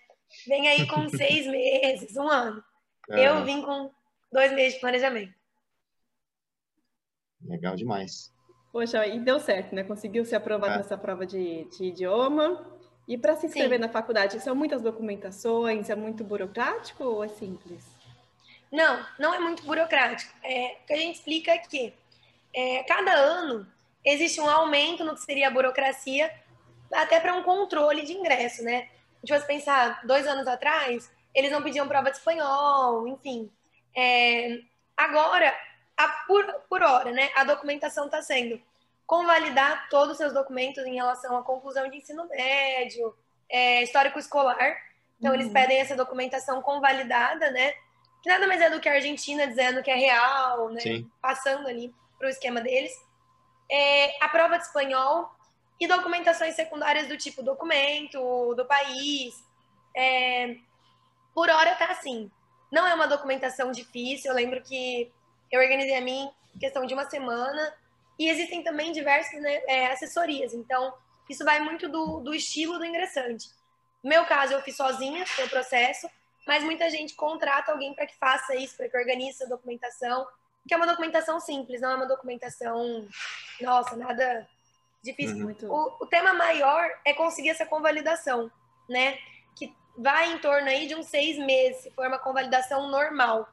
[0.46, 2.62] Vem aí com seis meses, um ano.
[3.10, 3.28] É.
[3.28, 3.90] Eu vim com
[4.32, 5.34] dois meses de planejamento.
[7.42, 8.32] Legal demais.
[8.72, 9.84] Poxa, e deu certo, né?
[9.84, 10.76] Conseguiu se aprovar é.
[10.78, 12.70] nessa prova de, de idioma.
[13.06, 13.82] E para se inscrever Sim.
[13.84, 15.90] na faculdade, são muitas documentações?
[15.90, 17.93] É muito burocrático ou é simples?
[18.74, 20.34] Não, não é muito burocrático.
[20.42, 21.94] É, o que a gente explica é que
[22.52, 23.64] é, cada ano
[24.04, 26.28] existe um aumento no que seria a burocracia,
[26.92, 28.88] até para um controle de ingresso, né?
[29.22, 33.48] A gente fosse pensar, dois anos atrás, eles não pediam prova de espanhol, enfim.
[33.96, 34.58] É,
[34.96, 35.56] agora,
[35.96, 38.60] a, por, por hora, né, a documentação está sendo
[39.06, 43.16] convalidar todos os seus documentos em relação à conclusão de ensino médio,
[43.48, 44.76] é, histórico escolar.
[45.20, 45.40] Então, uhum.
[45.40, 47.72] eles pedem essa documentação convalidada, né?
[48.24, 50.80] Que nada mais é do que a Argentina dizendo que é real, né?
[50.80, 51.10] Sim.
[51.22, 52.92] Passando ali para o esquema deles
[53.70, 55.30] é, a prova de espanhol
[55.80, 59.42] e documentações secundárias do tipo documento do país.
[59.96, 60.56] É,
[61.34, 62.30] por hora tá assim.
[62.70, 64.30] Não é uma documentação difícil.
[64.30, 65.10] Eu lembro que
[65.50, 67.74] eu organizei a mim questão de uma semana.
[68.18, 70.54] E existem também diversas né, é, assessorias.
[70.54, 70.94] Então,
[71.28, 73.48] isso vai muito do, do estilo do ingressante.
[74.02, 76.08] No meu caso, eu fiz sozinha o processo,
[76.46, 80.26] mas muita gente contrata alguém para que faça isso, para que organize a documentação
[80.66, 83.06] que é uma documentação simples, não é uma documentação,
[83.60, 84.48] nossa, nada
[85.02, 85.46] difícil.
[85.46, 85.54] Uhum.
[85.70, 88.50] O, o, tema maior é conseguir essa convalidação,
[88.88, 89.18] né?
[89.54, 93.46] Que vai em torno aí de uns seis meses, se for uma convalidação normal,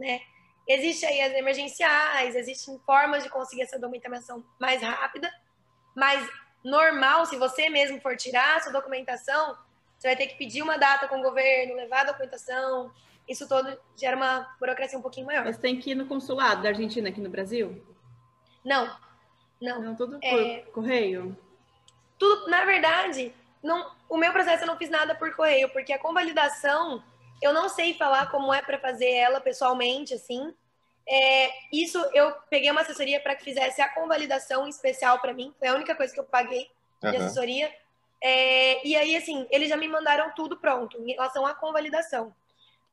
[0.00, 0.22] né?
[0.66, 5.30] Existe aí as emergenciais, existem formas de conseguir essa documentação mais rápida,
[5.94, 6.26] mas
[6.64, 9.54] normal, se você mesmo for tirar a sua documentação,
[9.98, 12.92] você vai ter que pedir uma data com o governo, levar a documentação,
[13.28, 15.44] isso todo gera uma burocracia um pouquinho maior.
[15.44, 17.82] Mas tem que ir no consulado da Argentina aqui no Brasil?
[18.64, 18.94] Não,
[19.60, 19.80] não.
[19.80, 20.58] Não, tudo é...
[20.58, 21.36] por correio?
[22.18, 25.98] Tudo, na verdade, não, o meu processo eu não fiz nada por correio, porque a
[25.98, 27.02] convalidação,
[27.40, 30.54] eu não sei falar como é para fazer ela pessoalmente, assim.
[31.08, 35.68] É, isso eu peguei uma assessoria para que fizesse a convalidação especial para mim, foi
[35.68, 36.70] a única coisa que eu paguei
[37.02, 37.16] de uhum.
[37.16, 37.74] assessoria.
[38.26, 42.34] É, e aí, assim, eles já me mandaram tudo pronto em relação à convalidação.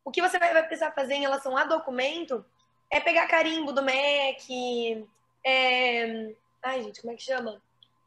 [0.04, 2.44] O que você vai precisar fazer em relação a documento
[2.89, 5.08] é pegar carimbo do MEC,
[5.41, 6.34] é...
[6.62, 7.62] ai gente, como é que chama?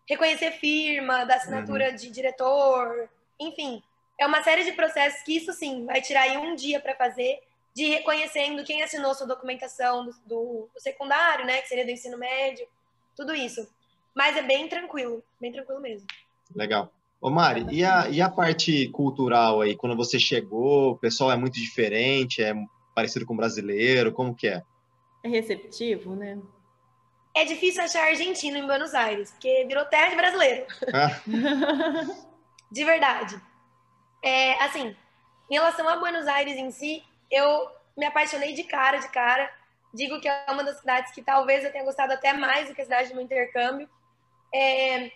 [0.06, 1.96] Reconhecer firma, da assinatura uhum.
[1.96, 3.08] de diretor,
[3.40, 3.82] enfim,
[4.20, 7.42] é uma série de processos que isso sim vai tirar aí um dia para fazer,
[7.72, 12.18] de reconhecendo quem assinou sua documentação do, do, do, secundário, né, que seria do ensino
[12.18, 12.68] médio,
[13.16, 13.66] tudo isso.
[14.14, 16.06] Mas é bem tranquilo, bem tranquilo mesmo.
[16.54, 16.92] Legal.
[17.24, 19.74] Ô Mari, e a, e a parte cultural aí?
[19.74, 22.52] Quando você chegou, o pessoal é muito diferente, é
[22.94, 24.62] parecido com o brasileiro, como que é?
[25.22, 26.38] É receptivo, né?
[27.34, 30.66] É difícil achar argentino em Buenos Aires, porque virou terra de brasileiro.
[30.92, 31.18] Ah.
[32.70, 33.40] de verdade.
[34.22, 34.94] É, assim,
[35.50, 37.48] em relação a Buenos Aires em si, eu
[37.96, 39.50] me apaixonei de cara, de cara.
[39.94, 42.82] Digo que é uma das cidades que talvez eu tenha gostado até mais do que
[42.82, 43.88] a cidade do meu intercâmbio.
[44.52, 45.10] é,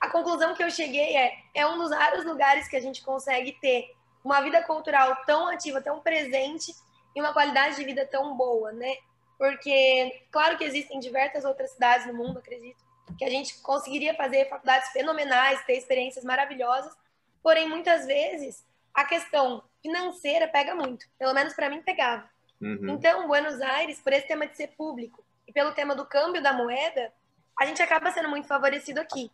[0.00, 3.52] a conclusão que eu cheguei é, é um dos raros lugares que a gente consegue
[3.60, 6.74] ter uma vida cultural tão ativa, tão presente
[7.14, 8.96] e uma qualidade de vida tão boa, né?
[9.38, 12.82] Porque, claro que existem diversas outras cidades no mundo, acredito,
[13.18, 16.94] que a gente conseguiria fazer faculdades fenomenais, ter experiências maravilhosas,
[17.42, 21.06] porém, muitas vezes, a questão financeira pega muito.
[21.18, 22.28] Pelo menos para mim pegava.
[22.60, 22.90] Uhum.
[22.90, 26.52] Então, Buenos Aires, por esse tema de ser público e pelo tema do câmbio da
[26.52, 27.12] moeda,
[27.58, 29.30] a gente acaba sendo muito favorecido aqui.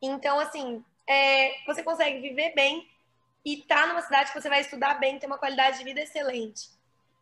[0.00, 2.88] Então, assim, é, você consegue viver bem
[3.44, 6.68] e tá numa cidade que você vai estudar bem, ter uma qualidade de vida excelente.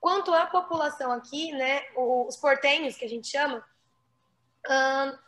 [0.00, 3.64] Quanto à população aqui, né, os portenhos, que a gente chama,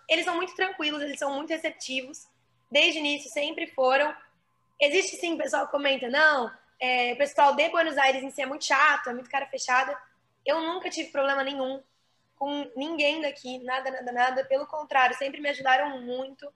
[0.08, 2.26] eles são muito tranquilos, eles são muito receptivos.
[2.70, 4.14] Desde o início sempre foram.
[4.80, 8.64] Existe sim, pessoal comenta, não, é, o pessoal de Buenos Aires em si é muito
[8.64, 9.98] chato, é muito cara fechada.
[10.44, 11.82] Eu nunca tive problema nenhum
[12.36, 14.44] com ninguém daqui, nada, nada, nada.
[14.44, 16.52] Pelo contrário, sempre me ajudaram muito.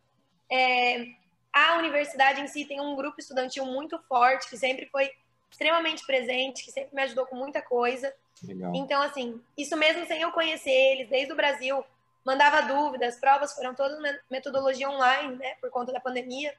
[0.52, 1.06] É,
[1.50, 5.10] a universidade em si tem um grupo estudantil muito forte, que sempre foi
[5.50, 8.12] extremamente presente, que sempre me ajudou com muita coisa.
[8.42, 8.72] Legal.
[8.74, 11.84] Então, assim, isso mesmo sem eu conhecer eles, desde o Brasil,
[12.24, 13.98] mandava dúvidas, provas foram todas
[14.30, 16.54] metodologia online, né, por conta da pandemia.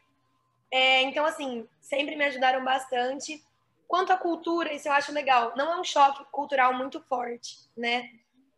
[0.71, 3.43] É, então, assim, sempre me ajudaram bastante.
[3.87, 5.53] Quanto à cultura, isso eu acho legal.
[5.55, 8.09] Não é um choque cultural muito forte, né?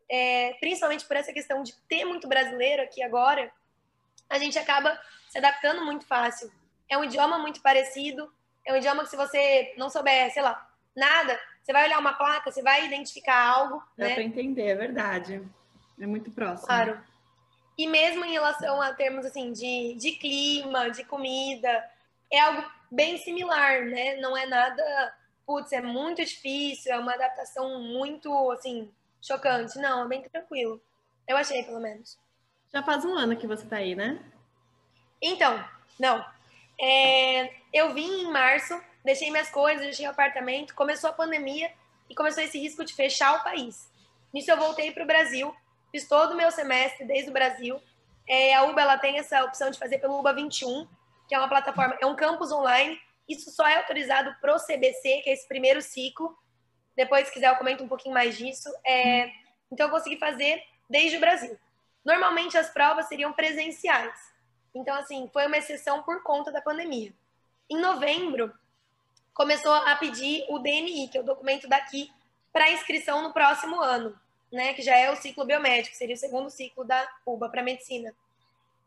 [0.08, 3.52] É, principalmente por essa questão de ter muito brasileiro aqui agora,
[4.30, 4.98] a gente acaba
[5.36, 6.50] se adaptando muito fácil.
[6.90, 8.32] É um idioma muito parecido,
[8.66, 12.14] é um idioma que se você não souber, sei lá, nada, você vai olhar uma
[12.14, 13.84] placa, você vai identificar algo.
[13.98, 14.14] Dá né?
[14.14, 15.44] para entender, é verdade.
[16.00, 16.68] É muito próximo.
[16.68, 17.02] Claro.
[17.78, 21.84] E mesmo em relação a termos assim de, de clima, de comida,
[22.32, 24.16] é algo bem similar, né?
[24.18, 25.14] Não é nada,
[25.46, 28.90] putz, é muito difícil, é uma adaptação muito assim
[29.22, 29.78] chocante.
[29.80, 30.82] Não, é bem tranquilo.
[31.28, 32.18] Eu achei, pelo menos.
[32.72, 34.24] Já faz um ano que você tá aí, né?
[35.26, 35.66] Então,
[36.00, 36.24] não.
[36.80, 41.72] É, eu vim em março, deixei minhas coisas, deixei o apartamento, começou a pandemia
[42.08, 43.92] e começou esse risco de fechar o país.
[44.32, 45.56] Nisso eu voltei para o Brasil,
[45.92, 47.82] fiz todo o meu semestre desde o Brasil.
[48.28, 50.88] É, a UBA ela tem essa opção de fazer pelo UBA 21,
[51.28, 53.02] que é uma plataforma, é um campus online.
[53.28, 56.38] Isso só é autorizado pro CBC, que é esse primeiro ciclo.
[56.96, 58.70] Depois, se quiser, eu comento um pouquinho mais disso.
[58.86, 59.32] É,
[59.72, 61.58] então, eu consegui fazer desde o Brasil.
[62.04, 64.35] Normalmente, as provas seriam presenciais.
[64.76, 67.14] Então, assim, foi uma exceção por conta da pandemia.
[67.70, 68.54] Em novembro,
[69.34, 72.12] começou a pedir o DNI, que é o documento daqui,
[72.52, 74.14] para inscrição no próximo ano,
[74.52, 74.74] né?
[74.74, 78.14] Que já é o ciclo biomédico, seria o segundo ciclo da UBA para medicina.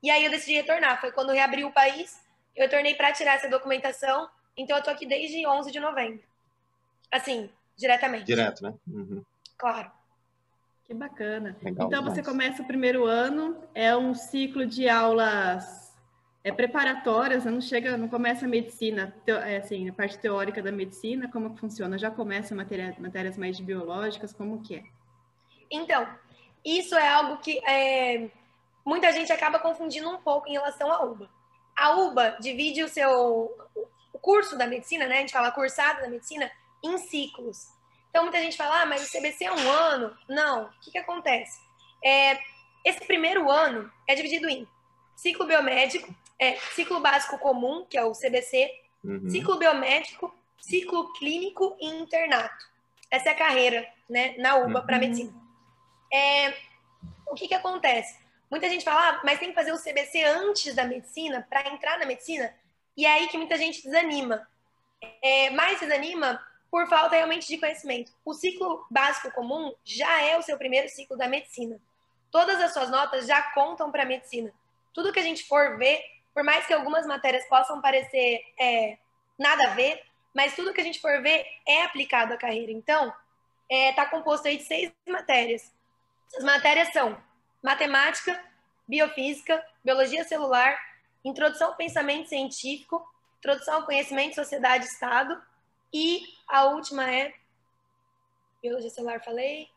[0.03, 1.01] E aí eu decidi retornar.
[1.01, 2.23] Foi quando reabriu o país,
[2.55, 4.29] eu retornei para tirar essa documentação.
[4.57, 6.23] Então eu tô aqui desde 11 de novembro.
[7.11, 8.25] Assim, diretamente.
[8.25, 8.75] Direto, né?
[8.87, 9.25] Uhum.
[9.57, 9.91] Claro.
[10.89, 11.55] Que bacana.
[11.63, 12.15] Legal então demais.
[12.15, 15.95] você começa o primeiro ano, é um ciclo de aulas
[16.43, 21.31] é, preparatórias, não chega, não começa a medicina, é, assim, a parte teórica da medicina,
[21.31, 21.99] como que funciona?
[21.99, 24.85] Já começa matéria, matérias mais biológicas, como que é?
[25.71, 26.09] Então,
[26.65, 28.31] isso é algo que é,
[28.83, 31.29] muita gente acaba confundindo um pouco em relação à UBA.
[31.77, 33.51] A UBA divide o seu
[34.11, 35.19] o curso da medicina, né?
[35.19, 36.51] A gente fala cursado da medicina,
[36.83, 37.77] em ciclos.
[38.19, 40.13] Então, muita gente fala, ah, mas o CBC é um ano.
[40.29, 40.65] Não.
[40.65, 41.61] O que, que acontece?
[42.05, 42.37] É,
[42.85, 44.67] esse primeiro ano é dividido em
[45.15, 48.73] ciclo biomédico, é, ciclo básico comum, que é o CBC,
[49.05, 49.31] uhum.
[49.31, 52.67] ciclo biomédico, ciclo clínico e internato.
[53.09, 54.87] Essa é a carreira né, na UBA uhum.
[54.87, 55.33] para medicina.
[56.13, 56.57] É,
[57.29, 58.19] o que, que acontece?
[58.51, 62.01] Muita gente fala, ah, mas tem que fazer o CBC antes da medicina para entrar
[62.01, 62.53] na medicina,
[62.97, 64.45] e é aí que muita gente desanima.
[65.23, 68.13] É, mais desanima por falta realmente de conhecimento.
[68.25, 71.81] O ciclo básico comum já é o seu primeiro ciclo da medicina.
[72.31, 74.53] Todas as suas notas já contam para a medicina.
[74.93, 76.03] Tudo que a gente for ver,
[76.35, 78.99] por mais que algumas matérias possam parecer é,
[79.39, 80.03] nada a ver,
[80.35, 82.71] mas tudo que a gente for ver é aplicado à carreira.
[82.71, 83.15] Então, está
[83.71, 85.73] é, tá composto aí de seis matérias.
[86.37, 87.17] As matérias são
[87.63, 88.39] matemática,
[88.87, 90.79] biofísica, biologia celular,
[91.25, 93.07] introdução ao pensamento científico,
[93.39, 95.41] introdução ao conhecimento, sociedade e Estado,
[95.93, 97.35] e a última é
[98.63, 99.69] biologia celular, falei.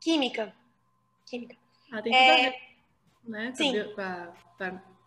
[0.00, 0.54] Química.
[1.26, 1.56] Química.
[1.92, 2.30] Ah, tem tudo é...
[2.30, 2.58] a ver,
[3.24, 3.52] né?
[3.54, 3.72] Sim.
[3.94, 4.32] Com a,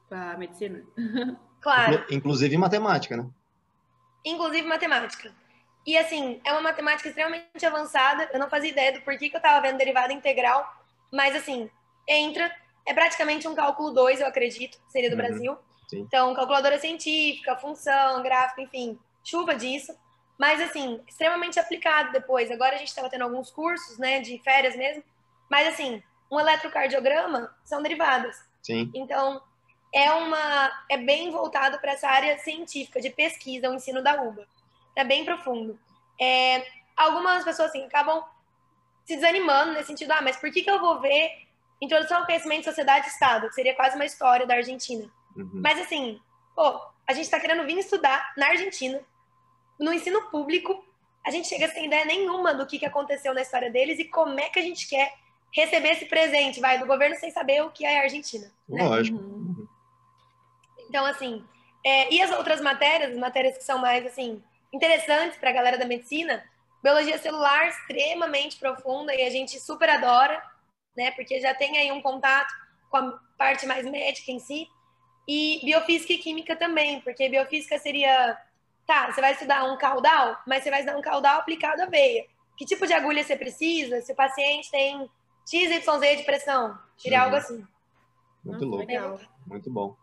[0.10, 0.84] com a medicina.
[1.66, 2.06] Claro.
[2.12, 3.28] Inclusive matemática, né?
[4.24, 5.34] Inclusive matemática.
[5.84, 8.30] E assim, é uma matemática extremamente avançada.
[8.32, 10.64] Eu não fazia ideia do porquê que eu estava vendo derivada integral,
[11.12, 11.68] mas assim,
[12.08, 15.22] entra, é praticamente um cálculo 2, eu acredito, seria do uhum.
[15.24, 15.58] Brasil.
[15.88, 16.02] Sim.
[16.02, 19.94] Então, calculadora científica, função, gráfico, enfim, chuva disso,
[20.38, 22.50] mas assim, extremamente aplicado depois.
[22.52, 25.04] Agora a gente estava tendo alguns cursos, né, de férias mesmo,
[25.50, 28.38] mas assim, um eletrocardiograma são derivadas.
[28.62, 28.92] Sim.
[28.94, 29.42] Então,
[29.94, 34.48] é uma é bem voltado para essa área científica de pesquisa, o ensino da UBA.
[34.96, 35.80] É bem profundo.
[36.20, 38.24] É, algumas pessoas assim acabam
[39.06, 41.46] se desanimando nesse sentido, ah, mas por que, que eu vou ver
[41.82, 45.10] Introdução ao Conhecimento de Sociedade e Estado, que seria quase uma história da Argentina.
[45.36, 45.62] Uhum.
[45.64, 46.20] Mas assim,
[46.56, 49.02] pô, a gente está querendo vir estudar na Argentina,
[49.80, 50.86] no ensino público,
[51.26, 54.40] a gente chega sem ideia nenhuma do que, que aconteceu na história deles e como
[54.40, 55.14] é que a gente quer
[55.54, 58.52] receber esse presente, vai, do governo sem saber o que é a Argentina.
[58.68, 58.84] Né?
[58.84, 59.18] Lógico.
[59.18, 59.68] Uhum.
[60.90, 61.44] Então, assim,
[61.84, 65.78] é, e as outras matérias, as matérias que são mais, assim, interessantes para a galera
[65.78, 66.44] da medicina,
[66.84, 70.42] biologia celular extremamente profunda e a gente super adora,
[70.96, 71.12] né?
[71.12, 72.54] Porque já tem aí um contato
[72.90, 74.68] com a parte mais médica em si.
[75.28, 78.38] E biofísica e química também, porque biofísica seria,
[78.86, 82.26] tá, você vai estudar um caudal, mas você vai estudar um caudal aplicado à veia.
[82.58, 84.02] Que tipo de agulha você precisa?
[84.02, 85.10] Se o paciente tem
[85.46, 87.66] XYZ de pressão, seria algo assim.
[88.44, 88.86] Muito louco.
[88.86, 89.20] Legal.
[89.46, 89.96] Muito bom.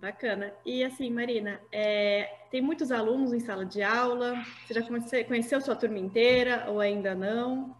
[0.00, 0.54] Bacana.
[0.64, 4.34] E assim, Marina, é, tem muitos alunos em sala de aula.
[4.66, 7.76] Você já conheceu, conheceu sua turma inteira ou ainda não?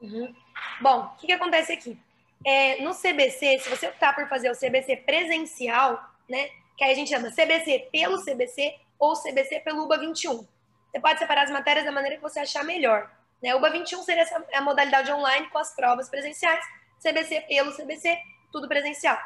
[0.00, 0.34] Uhum.
[0.80, 1.98] Bom, o que, que acontece aqui?
[2.44, 6.48] É, no CBC, se você optar por fazer o CBC presencial, né?
[6.76, 10.46] Que aí a gente chama CBC pelo CBC ou CBC pelo UBA 21.
[10.90, 13.10] Você pode separar as matérias da maneira que você achar melhor.
[13.42, 13.54] Né?
[13.54, 16.64] UBA 21 seria essa, a modalidade online com as provas presenciais.
[17.00, 18.18] CBC pelo CBC,
[18.50, 19.18] tudo presencial.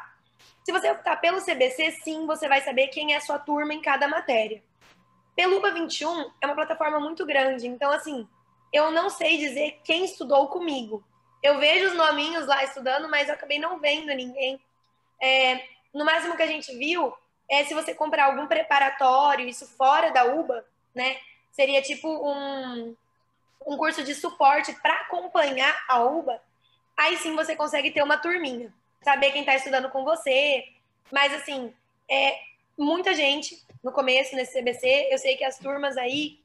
[0.63, 3.81] Se você optar pelo CBC, sim, você vai saber quem é a sua turma em
[3.81, 4.61] cada matéria.
[5.35, 8.27] Pelo UBA 21 é uma plataforma muito grande, então assim,
[8.73, 11.03] eu não sei dizer quem estudou comigo.
[11.41, 14.61] Eu vejo os nominhos lá estudando, mas eu acabei não vendo ninguém.
[15.21, 17.13] É, no máximo que a gente viu
[17.51, 21.17] é se você comprar algum preparatório, isso fora da UBA, né?
[21.51, 22.95] Seria tipo um,
[23.67, 26.41] um curso de suporte para acompanhar a UBA.
[26.97, 30.65] Aí sim você consegue ter uma turminha saber quem está estudando com você.
[31.11, 31.73] Mas, assim,
[32.09, 32.39] é
[32.77, 35.09] muita gente no começo, nesse CBC.
[35.11, 36.39] Eu sei que as turmas aí.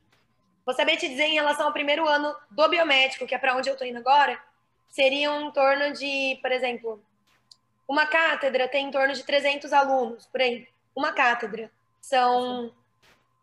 [0.65, 3.69] Vou saber te dizer em relação ao primeiro ano do biomédico, que é para onde
[3.69, 4.41] eu estou indo agora,
[4.89, 7.01] seriam em torno de, por exemplo,
[7.87, 10.67] uma cátedra tem em torno de 300 alunos, por aí.
[10.97, 11.71] Uma cátedra.
[12.01, 12.73] São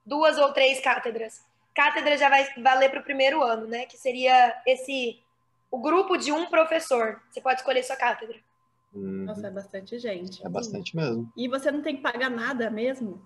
[0.06, 1.42] duas ou três cátedras.
[1.76, 3.86] Cátedra já vai valer para o primeiro ano, né?
[3.86, 5.20] Que seria esse
[5.72, 7.22] o grupo de um professor.
[7.30, 8.38] Você pode escolher sua cátedra.
[8.94, 9.26] Uhum.
[9.26, 10.46] Nossa, é bastante gente.
[10.46, 11.32] É bastante mesmo.
[11.36, 13.22] E você não tem que pagar nada mesmo?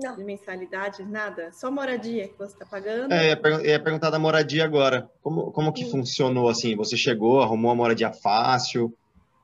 [0.00, 0.14] Não.
[0.14, 1.50] De mensalidade, nada?
[1.52, 3.12] Só moradia que você está pagando?
[3.12, 5.10] É, eu ia perguntar da moradia agora.
[5.20, 5.90] Como, como que Sim.
[5.90, 6.76] funcionou assim?
[6.76, 8.96] Você chegou, arrumou a moradia fácil?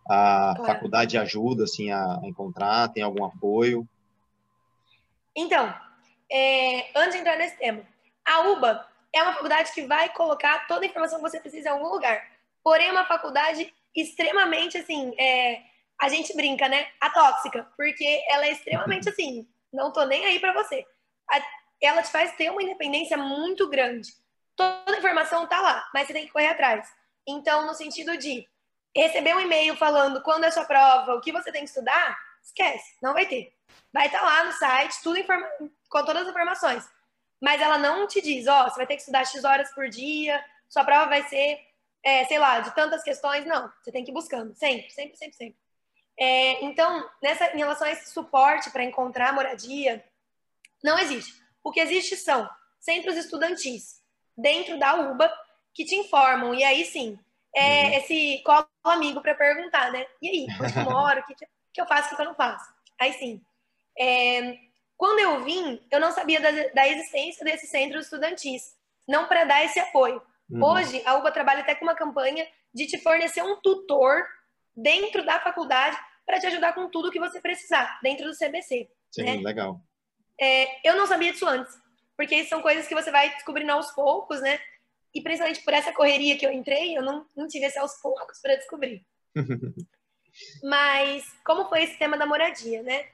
[0.08, 0.72] A claro.
[0.72, 2.88] faculdade ajuda assim a encontrar?
[2.88, 3.88] Tem algum apoio?
[5.36, 5.74] Então,
[6.30, 7.86] é, antes de entrar nesse tema,
[8.24, 11.72] a UBA é uma faculdade que vai colocar toda a informação que você precisa em
[11.72, 12.26] algum lugar.
[12.62, 15.62] Porém, é uma faculdade extremamente assim, é,
[16.00, 16.88] a gente brinca, né?
[17.00, 20.84] A tóxica, porque ela é extremamente assim, não tô nem aí para você.
[21.30, 21.40] A,
[21.80, 24.12] ela te faz ter uma independência muito grande.
[24.56, 26.88] Toda a informação tá lá, mas você tem que correr atrás.
[27.26, 28.46] Então, no sentido de
[28.96, 32.96] receber um e-mail falando quando é sua prova, o que você tem que estudar, esquece,
[33.02, 33.52] não vai ter.
[33.92, 35.48] Vai estar tá lá no site, tudo informa
[35.88, 36.88] com todas as informações.
[37.40, 39.88] Mas ela não te diz, ó, oh, você vai ter que estudar X horas por
[39.88, 41.58] dia, sua prova vai ser
[42.04, 43.72] é, sei lá, de tantas questões, não.
[43.82, 45.56] Você tem que ir buscando, sempre, sempre, sempre, sempre.
[46.20, 50.04] É, então, nessa, em relação a esse suporte para encontrar moradia,
[50.82, 51.32] não existe.
[51.62, 54.02] O que existe são centros estudantis
[54.36, 55.32] dentro da UBA
[55.72, 56.54] que te informam.
[56.54, 57.18] E aí sim,
[57.56, 57.92] é, uhum.
[57.94, 60.06] esse colo amigo para perguntar, né?
[60.20, 61.20] E aí, onde eu moro?
[61.20, 61.34] O que,
[61.74, 62.14] que eu faço?
[62.14, 62.72] O que eu não faço?
[62.98, 63.42] Aí sim.
[63.98, 64.56] É,
[64.96, 68.62] quando eu vim, eu não sabia da, da existência desses centros estudantis,
[69.06, 70.22] não para dar esse apoio.
[70.48, 70.64] Uhum.
[70.64, 74.24] Hoje, a UBA trabalha até com uma campanha de te fornecer um tutor
[74.74, 78.88] dentro da faculdade para te ajudar com tudo que você precisar, dentro do CBC.
[79.10, 79.36] Sim, né?
[79.36, 79.80] legal.
[80.40, 81.72] É, eu não sabia disso antes,
[82.16, 84.58] porque são coisas que você vai descobrindo aos poucos, né?
[85.14, 88.40] E principalmente por essa correria que eu entrei, eu não, não tive esse aos poucos
[88.40, 89.04] para descobrir.
[90.62, 93.06] Mas como foi esse tema da moradia, né?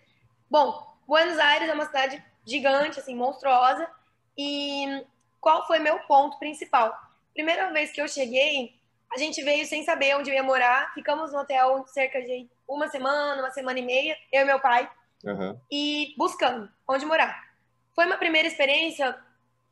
[0.51, 3.89] Bom, Buenos Aires é uma cidade gigante, assim, monstruosa.
[4.37, 5.05] E
[5.41, 6.97] qual foi meu ponto principal?
[7.33, 8.75] Primeira vez que eu cheguei,
[9.13, 10.93] a gente veio sem saber onde eu ia morar.
[10.95, 14.89] Ficamos no hotel cerca de uma semana, uma semana e meia, eu e meu pai,
[15.25, 15.59] uhum.
[15.71, 17.51] e buscando onde morar.
[17.95, 19.19] Foi uma primeira experiência,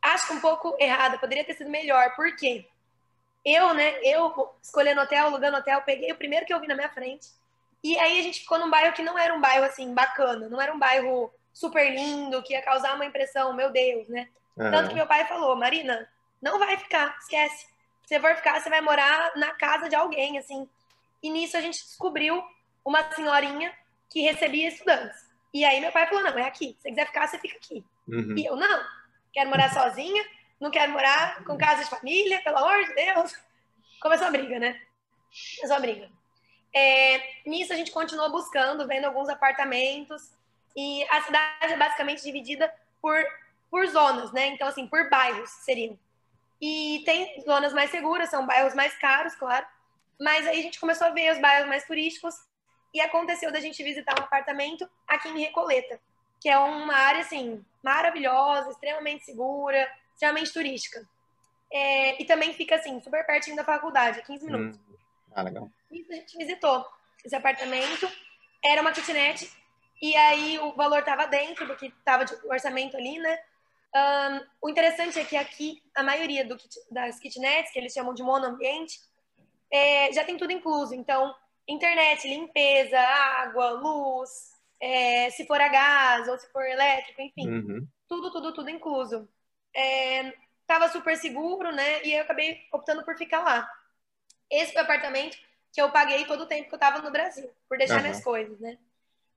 [0.02, 2.68] acho que um pouco errada, poderia ter sido melhor, por quê?
[3.44, 6.90] Eu, né, eu escolhendo hotel, alugando hotel, peguei o primeiro que eu vi na minha
[6.90, 7.28] frente,
[7.82, 10.60] e aí a gente ficou num bairro que não era um bairro, assim, bacana, não
[10.60, 14.28] era um bairro super lindo, que ia causar uma impressão, meu Deus, né?
[14.56, 14.70] Uhum.
[14.70, 16.08] Tanto que meu pai falou, Marina,
[16.40, 17.66] não vai ficar, esquece.
[18.06, 20.68] Se for ficar, você vai morar na casa de alguém, assim.
[21.22, 22.42] E nisso a gente descobriu
[22.84, 23.72] uma senhorinha
[24.08, 25.26] que recebia estudantes.
[25.52, 26.76] E aí meu pai falou: não, é aqui.
[26.76, 27.84] Se você quiser ficar, você fica aqui.
[28.08, 28.34] Uhum.
[28.36, 28.84] E eu, não,
[29.32, 30.24] quero morar sozinha,
[30.60, 33.34] não quero morar com casa de família, pelo amor de Deus.
[34.00, 34.80] Começou a briga, né?
[35.56, 36.17] Começou a briga.
[36.74, 40.30] É, nisso a gente continuou buscando, vendo alguns apartamentos.
[40.76, 43.16] E a cidade é basicamente dividida por,
[43.70, 44.46] por zonas, né?
[44.48, 45.98] Então, assim, por bairros seriam.
[46.60, 49.66] E tem zonas mais seguras, são bairros mais caros, claro.
[50.20, 52.34] Mas aí a gente começou a ver os bairros mais turísticos
[52.92, 56.00] e aconteceu da gente visitar um apartamento aqui em Recoleta,
[56.40, 61.08] que é uma área, assim, maravilhosa, extremamente segura, extremamente turística.
[61.70, 64.78] É, e também fica, assim, super pertinho da faculdade, 15 minutos.
[64.78, 64.96] Hum.
[65.32, 65.70] Ah, legal.
[65.90, 66.86] E a gente visitou
[67.24, 68.10] esse apartamento.
[68.64, 69.50] Era uma kitnet
[70.00, 73.38] e aí o valor estava dentro do que estava de orçamento ali, né?
[73.94, 76.56] Um, o interessante é que aqui a maioria do,
[76.90, 79.00] das kitnets, que eles chamam de monoambiente,
[79.70, 80.94] é, já tem tudo incluso.
[80.94, 81.34] Então,
[81.66, 84.30] internet, limpeza, água, luz,
[84.80, 87.88] é, se for a gás ou se for elétrico, enfim, uhum.
[88.08, 89.28] tudo, tudo, tudo incluso.
[89.74, 90.32] É,
[90.66, 92.04] tava super seguro, né?
[92.04, 93.68] E eu acabei optando por ficar lá.
[94.50, 95.36] Esse foi o apartamento
[95.72, 98.02] que eu paguei todo o tempo que eu tava no Brasil, por deixar uhum.
[98.02, 98.78] minhas coisas, né?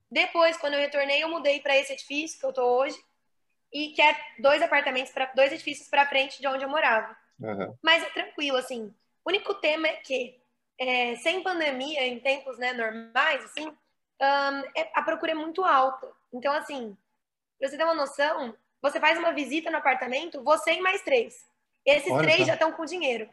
[0.10, 2.98] Depois, quando eu retornei, eu mudei para esse edifício que eu tô hoje
[3.72, 7.16] e que é dois apartamentos para dois edifícios para frente de onde eu morava.
[7.40, 7.76] Uhum.
[7.82, 8.94] Mas é tranquilo, assim.
[9.24, 10.42] O único tema é que
[10.78, 16.12] é, sem pandemia, em tempos né, normais, assim, um, é, a procura é muito alta.
[16.34, 16.98] Então, assim,
[17.60, 21.46] pra você ter uma noção, você faz uma visita no apartamento, você e mais três.
[21.86, 22.46] Esses Olha, três tá.
[22.46, 23.30] já estão com dinheiro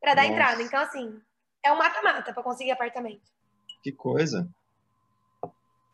[0.00, 0.62] para dar entrada.
[0.62, 1.20] Então, assim,
[1.64, 3.30] é um mata-mata para conseguir apartamento.
[3.82, 4.48] Que coisa.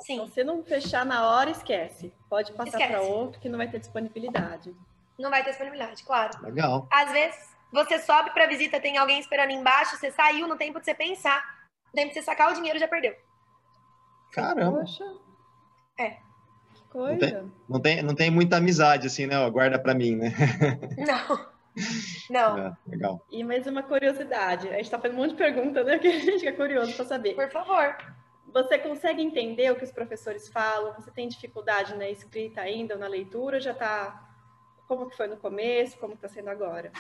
[0.02, 0.28] Sim.
[0.28, 2.12] Se não fechar na hora, esquece.
[2.28, 4.74] Pode passar para outro que não vai ter disponibilidade.
[5.18, 6.40] Não vai ter disponibilidade, claro.
[6.42, 6.87] Legal.
[6.90, 10.85] Às vezes, você sobe para visita, tem alguém esperando embaixo, você saiu no tempo de
[10.85, 11.42] você pensar.
[11.87, 13.14] No tempo de você sacar o dinheiro, já perdeu.
[14.33, 14.81] Caramba.
[14.81, 15.04] Poxa.
[15.98, 16.11] É.
[16.74, 17.16] Que coisa.
[17.18, 19.50] Não tem, não tem, não tem muita amizade, assim, né?
[19.50, 20.33] Guarda para mim, né?
[20.96, 21.46] Não.
[22.30, 22.58] Não.
[22.58, 23.24] É, legal.
[23.30, 24.68] E mais uma curiosidade.
[24.68, 25.98] A gente está fazendo um monte de perguntas, né?
[26.00, 27.34] Que a gente fica curioso para saber.
[27.34, 27.96] Por favor.
[28.52, 30.94] Você consegue entender o que os professores falam?
[30.94, 33.60] Você tem dificuldade na escrita ainda ou na leitura?
[33.60, 34.26] Já está.
[34.86, 35.98] Como que foi no começo?
[35.98, 36.90] Como está sendo agora?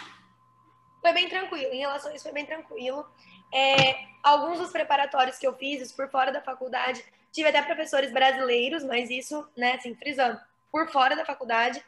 [1.00, 1.72] Foi bem tranquilo.
[1.72, 3.06] Em relação a isso, foi bem tranquilo.
[3.52, 8.84] É, alguns dos preparatórios que eu fiz por fora da faculdade, tive até professores brasileiros,
[8.84, 10.38] mas isso, né, assim, frisando,
[10.70, 11.82] por fora da faculdade.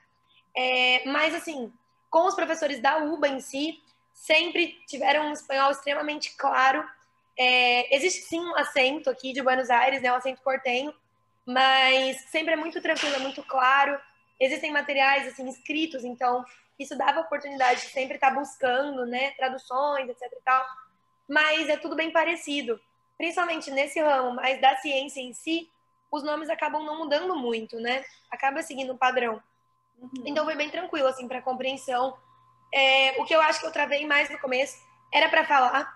[0.57, 1.72] É, mas, assim,
[2.11, 3.81] com os professores da UBA em si,
[4.12, 6.85] sempre tiveram um espanhol extremamente claro
[7.42, 10.94] é, existe sim um acento aqui de Buenos Aires, né, um acento portenho,
[11.46, 13.99] mas sempre é muito tranquilo, é muito claro.
[14.38, 16.44] Existem materiais assim escritos, então
[16.79, 20.66] isso dava oportunidade de sempre estar buscando, né, traduções, etc e tal.
[21.27, 22.79] Mas é tudo bem parecido,
[23.16, 25.70] principalmente nesse ramo, mas da ciência em si,
[26.11, 28.05] os nomes acabam não mudando muito, né?
[28.31, 29.40] Acaba seguindo um padrão.
[30.01, 30.11] Uhum.
[30.25, 32.17] Então foi bem tranquilo assim para compreensão.
[32.73, 34.79] É, o que eu acho que eu travei mais no começo
[35.13, 35.93] era para falar,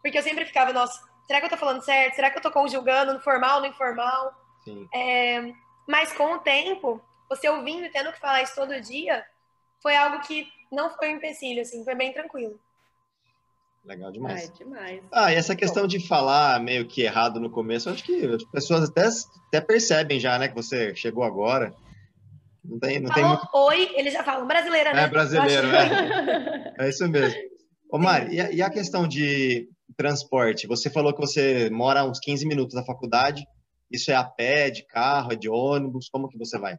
[0.00, 2.14] porque eu sempre ficava, nossa, será que eu tô falando certo?
[2.14, 4.32] Será que eu tô conjugando no formal, no informal?
[4.64, 4.88] Sim.
[4.94, 5.52] É,
[5.86, 9.24] mas com o tempo, você ouvindo e tendo que falar isso todo dia,
[9.82, 12.58] foi algo que não foi um empecilho, assim, foi bem tranquilo.
[13.84, 14.48] Legal demais.
[14.48, 15.02] Ai, demais.
[15.10, 18.88] Ah, e essa questão de falar meio que errado no começo, acho que as pessoas
[18.88, 19.08] até,
[19.48, 21.74] até percebem já, né, que você chegou agora.
[22.64, 23.48] Não tem, não Falou tem muito...
[23.54, 25.02] oi, eles já falam brasileira, né?
[25.02, 26.74] É brasileiro, é.
[26.78, 27.40] É isso mesmo.
[27.90, 30.66] Ô, Mari, e a questão de transporte.
[30.66, 33.46] Você falou que você mora a uns 15 minutos da faculdade.
[33.90, 36.08] Isso é a pé, de carro, é de ônibus?
[36.08, 36.78] Como que você vai?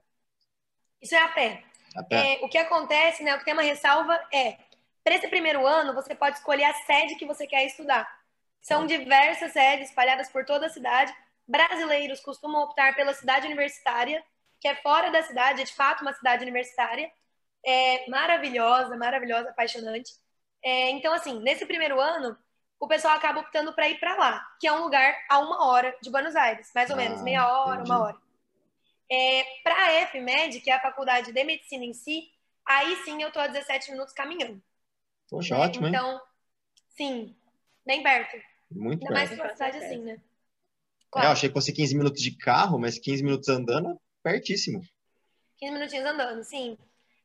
[1.02, 1.63] Isso é a pé.
[1.96, 2.34] A pé.
[2.34, 4.58] É, o que acontece, né, o que tem uma ressalva é,
[5.04, 8.08] para esse primeiro ano, você pode escolher a sede que você quer estudar.
[8.62, 11.13] São diversas sedes espalhadas por toda a cidade.
[11.48, 14.24] Brasileiros costumam optar pela cidade universitária,
[14.63, 17.12] que é fora da cidade, é de fato uma cidade universitária.
[17.65, 20.13] É maravilhosa, maravilhosa, apaixonante.
[20.63, 22.38] É, então, assim, nesse primeiro ano,
[22.80, 25.94] o pessoal acaba optando para ir para lá, que é um lugar a uma hora
[26.02, 27.92] de Buenos Aires, mais ou ah, menos, meia hora, entendi.
[27.92, 28.17] uma hora.
[29.12, 32.31] É, para a FMED, que é a faculdade de medicina em si,
[32.65, 34.63] aí sim eu estou a 17 minutos caminhando.
[35.29, 35.94] Poxa, ótimo, hein?
[35.94, 36.21] Então,
[36.96, 37.35] sim,
[37.85, 38.38] bem perto.
[38.71, 39.38] Muito Ainda perto.
[39.38, 40.21] mais uma cidade assim, né?
[41.12, 41.27] Claro.
[41.27, 44.82] É, eu achei que fosse 15 minutos de carro, mas 15 minutos andando, pertíssimo.
[45.58, 46.78] 15 minutinhos andando, sim.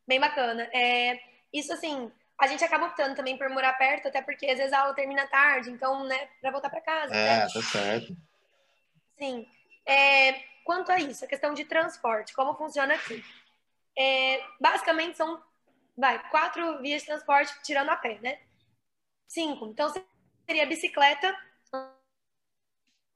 [0.07, 0.64] Bem bacana.
[0.72, 1.20] É,
[1.53, 4.80] isso, assim, a gente acaba optando também por morar perto, até porque às vezes a
[4.80, 7.14] aula termina tarde, então, né, para voltar para casa.
[7.14, 8.16] É, tá certo.
[9.18, 9.46] Sim.
[9.86, 10.34] É,
[10.64, 13.24] quanto a isso, a questão de transporte, como funciona aqui?
[13.96, 15.42] É, basicamente são,
[15.96, 18.38] vai, quatro vias de transporte tirando a pé, né?
[19.26, 19.66] Cinco.
[19.66, 19.92] Então
[20.46, 21.36] seria bicicleta,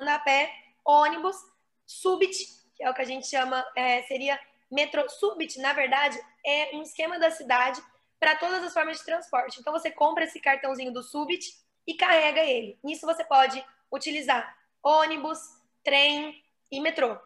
[0.00, 0.52] andar a pé,
[0.84, 1.36] ônibus,
[1.86, 4.38] Subit, que é o que a gente chama, é, seria
[4.70, 5.08] metrô.
[5.08, 7.82] Subit, na verdade, é um esquema da cidade
[8.18, 9.60] para todas as formas de transporte.
[9.60, 11.56] Então, você compra esse cartãozinho do Subit
[11.86, 12.78] e carrega ele.
[12.82, 15.38] Nisso, você pode utilizar ônibus,
[15.84, 17.16] trem e metrô.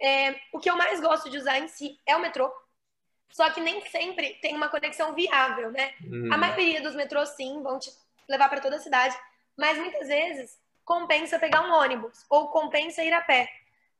[0.00, 2.52] É, o que eu mais gosto de usar em si é o metrô,
[3.30, 5.94] só que nem sempre tem uma conexão viável, né?
[6.04, 6.28] Hum.
[6.32, 7.90] A maioria dos metrôs, sim, vão te
[8.28, 9.16] levar para toda a cidade,
[9.56, 13.48] mas muitas vezes compensa pegar um ônibus, ou compensa ir a pé,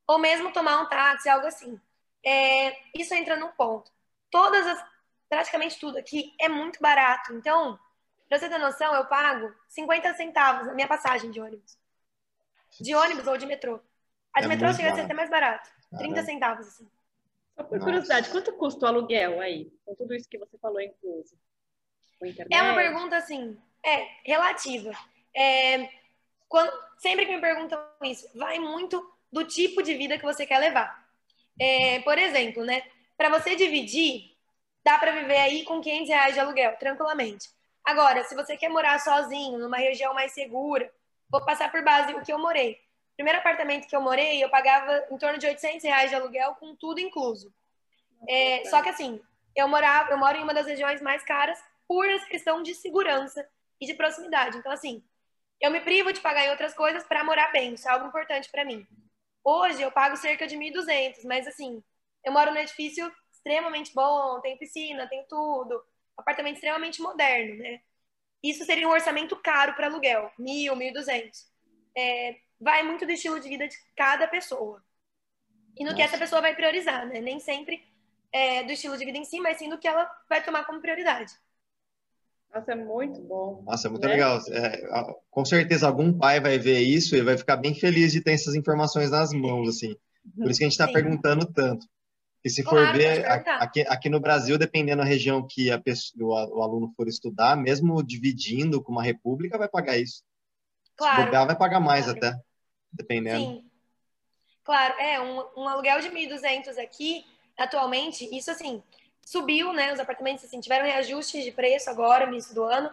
[0.06, 1.80] ou mesmo tomar um táxi, algo assim.
[2.24, 3.90] É, isso entra num ponto.
[4.30, 4.84] Todas as,
[5.28, 7.32] praticamente tudo aqui é muito barato.
[7.34, 7.78] Então,
[8.28, 11.76] pra você ter noção, eu pago 50 centavos na minha passagem de ônibus.
[12.80, 13.80] De ônibus ou de metrô.
[14.32, 15.70] A de é metrô chega a ser até mais barato.
[15.98, 16.90] 30 centavos, assim.
[17.54, 17.84] Só por Nossa.
[17.84, 19.70] curiosidade, quanto custa o aluguel aí?
[19.84, 21.36] Com tudo isso que você falou incluso?
[22.50, 24.92] É uma pergunta, assim, é, relativa.
[25.34, 25.88] É,
[26.48, 30.58] quando, sempre que me perguntam isso, vai muito do tipo de vida que você quer
[30.58, 31.02] levar.
[31.58, 32.82] É, por exemplo, né?
[33.16, 34.36] Para você dividir,
[34.84, 37.48] dá para viver aí com 500 reais de aluguel, tranquilamente.
[37.84, 40.92] Agora, se você quer morar sozinho, numa região mais segura,
[41.30, 42.74] vou passar por base o que eu morei.
[43.12, 46.54] O primeiro apartamento que eu morei, eu pagava em torno de 800 reais de aluguel,
[46.56, 47.52] com tudo incluso.
[48.28, 49.20] É, só que assim,
[49.54, 51.58] eu morava, eu moro em uma das regiões mais caras
[51.88, 53.46] por questão de segurança
[53.80, 54.56] e de proximidade.
[54.58, 55.02] Então, assim,
[55.60, 58.50] eu me privo de pagar em outras coisas para morar bem, isso é algo importante
[58.50, 58.86] para mim.
[59.44, 61.82] Hoje eu pago cerca de 1.200, mas assim,
[62.24, 65.82] eu moro num edifício extremamente bom, tem piscina, tem tudo,
[66.16, 67.80] apartamento extremamente moderno, né?
[68.42, 71.46] Isso seria um orçamento caro para aluguel, 1.000, 1.200.
[71.96, 74.82] É, vai muito do estilo de vida de cada pessoa.
[75.76, 75.96] E no Nossa.
[75.96, 77.20] que essa pessoa vai priorizar, né?
[77.20, 77.82] Nem sempre
[78.32, 80.80] é, do estilo de vida em si, mas sim do que ela vai tomar como
[80.80, 81.32] prioridade.
[82.54, 83.62] Nossa, é muito bom.
[83.66, 84.12] Nossa, é muito né?
[84.12, 84.38] legal.
[84.50, 88.32] É, com certeza algum pai vai ver isso e vai ficar bem feliz de ter
[88.32, 89.96] essas informações nas mãos, assim.
[90.36, 91.86] Por isso que a gente está perguntando tanto.
[92.44, 96.48] E se claro, for ver, aqui, aqui no Brasil, dependendo da região que a pessoa,
[96.48, 100.22] o aluno for estudar, mesmo dividindo com uma república, vai pagar isso.
[100.96, 101.16] Claro.
[101.16, 102.18] Se bobear, vai pagar mais claro.
[102.18, 102.40] até,
[102.92, 103.44] dependendo.
[103.44, 103.64] Sim.
[104.64, 107.24] Claro, é, um, um aluguel de 1.200 aqui,
[107.56, 108.82] atualmente, isso assim,
[109.24, 109.92] subiu, né?
[109.92, 112.90] Os apartamentos assim, tiveram reajustes de preço agora, no início do ano.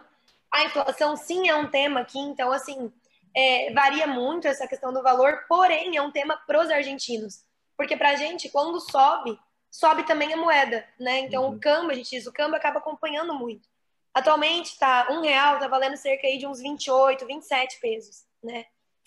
[0.50, 2.92] A inflação sim é um tema aqui, então assim,
[3.34, 7.44] é, varia muito essa questão do valor, porém é um tema para os argentinos.
[7.76, 9.38] Porque para a gente, quando sobe,
[9.70, 11.20] sobe também a moeda, né?
[11.20, 11.56] Então uhum.
[11.56, 13.68] o câmbio, a gente diz, o câmbio acaba acompanhando muito.
[14.12, 18.66] Atualmente tá um real, tá valendo cerca aí de uns 28, 27 pesos, né?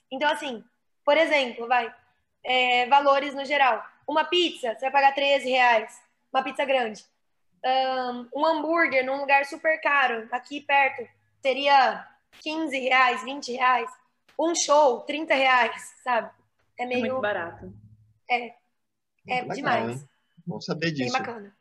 [0.10, 0.64] Então assim,
[1.04, 1.94] por exemplo, vai,
[2.44, 3.84] é, valores no geral.
[4.08, 6.02] Uma pizza, você vai pagar 13 reais,
[6.32, 7.06] uma pizza grande
[8.34, 11.08] um hambúrguer num lugar super caro, aqui perto,
[11.42, 12.08] seria
[12.42, 13.90] 15 reais, 20 reais.
[14.40, 16.32] Um show, 30 reais, sabe?
[16.78, 17.06] É meio.
[17.06, 17.74] É muito barato.
[18.30, 18.56] É.
[19.28, 20.02] É legal, demais.
[20.02, 20.10] Hein?
[20.46, 21.14] Vamos saber disso.
[21.14, 21.56] Bem bacana.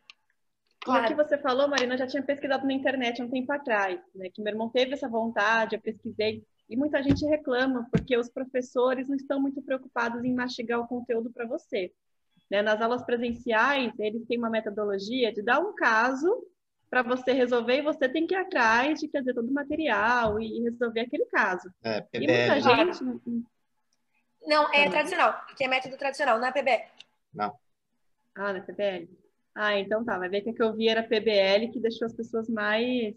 [0.81, 1.05] Claro.
[1.05, 4.01] O que você falou, Marina, eu já tinha pesquisado na internet há um tempo atrás,
[4.15, 4.29] né?
[4.31, 9.09] Que meu irmão teve essa vontade, eu pesquisei, e muita gente reclama porque os professores
[9.09, 11.93] não estão muito preocupados em mastigar o conteúdo para você.
[12.53, 12.61] Né?
[12.61, 16.47] Nas aulas presenciais, eles têm uma metodologia de dar um caso
[16.91, 20.63] para você resolver e você tem que ir atrás de trazer todo o material e
[20.63, 21.73] resolver aquele caso.
[21.83, 22.25] É, PBL.
[22.25, 23.05] E muita gente...
[24.47, 26.83] Não, é tradicional, que é método tradicional, não é PBL.
[27.33, 27.57] Não.
[28.35, 29.09] Ah, não é PBL?
[29.55, 30.19] Ah, então tá.
[30.19, 33.15] Vai ver que o que eu vi era PBL, que deixou as pessoas mais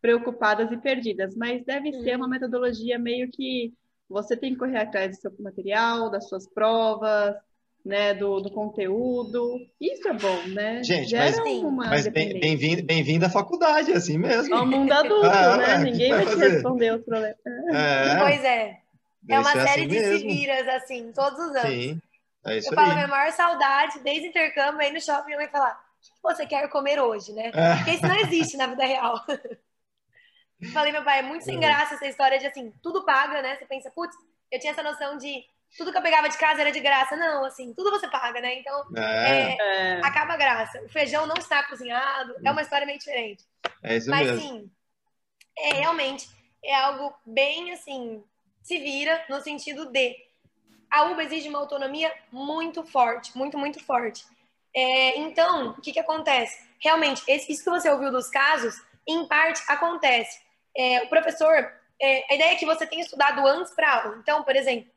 [0.00, 1.34] preocupadas e perdidas.
[1.34, 2.02] Mas deve hum.
[2.04, 3.74] ser uma metodologia meio que
[4.08, 7.34] você tem que correr atrás do seu material, das suas provas,
[7.84, 9.60] né, do, do conteúdo.
[9.80, 10.82] Isso é bom, né?
[10.82, 11.36] Gente, Gera
[11.70, 14.54] mas, mas bem-vindo bem, bem à faculdade, é assim mesmo.
[14.54, 15.78] Ao mundo adulto, ah, né?
[15.78, 17.38] Ninguém vai, vai te responder os problemas.
[17.46, 18.18] É.
[18.18, 18.78] Pois é.
[19.28, 20.18] É uma série assim de mesmo.
[20.18, 21.70] se viras, assim, todos os anos.
[21.70, 22.00] Sim,
[22.46, 22.84] é isso Eu aí.
[22.84, 26.46] falo, minha maior saudade, desde intercâmbio, aí no shopping, minha mãe falar, o que você
[26.46, 27.50] quer comer hoje, né?
[27.54, 27.76] É.
[27.76, 29.22] Porque isso não existe na vida real.
[30.72, 31.60] Falei, meu pai, é muito sem é.
[31.60, 33.56] graça essa história de, assim, tudo paga, né?
[33.56, 34.16] Você pensa, putz,
[34.50, 35.44] eu tinha essa noção de
[35.76, 37.16] tudo que eu pegava de casa era de graça.
[37.16, 38.54] Não, assim, tudo você paga, né?
[38.54, 39.56] Então, é.
[39.60, 40.80] É, acaba a graça.
[40.82, 43.44] O feijão não está cozinhado, é uma história meio diferente.
[43.82, 44.40] É isso Mas, mesmo.
[44.40, 44.70] sim,
[45.58, 46.28] é, realmente
[46.64, 48.22] é algo bem, assim,
[48.62, 50.16] se vira no sentido de
[50.90, 54.24] a UBA exige uma autonomia muito forte, muito, muito forte.
[54.74, 56.66] É, então, o que, que acontece?
[56.80, 58.74] Realmente, esse, isso que você ouviu dos casos,
[59.06, 60.40] em parte, acontece.
[60.76, 64.18] É, o professor, é, a ideia é que você tenha estudado antes para aula.
[64.18, 64.90] Então, por exemplo,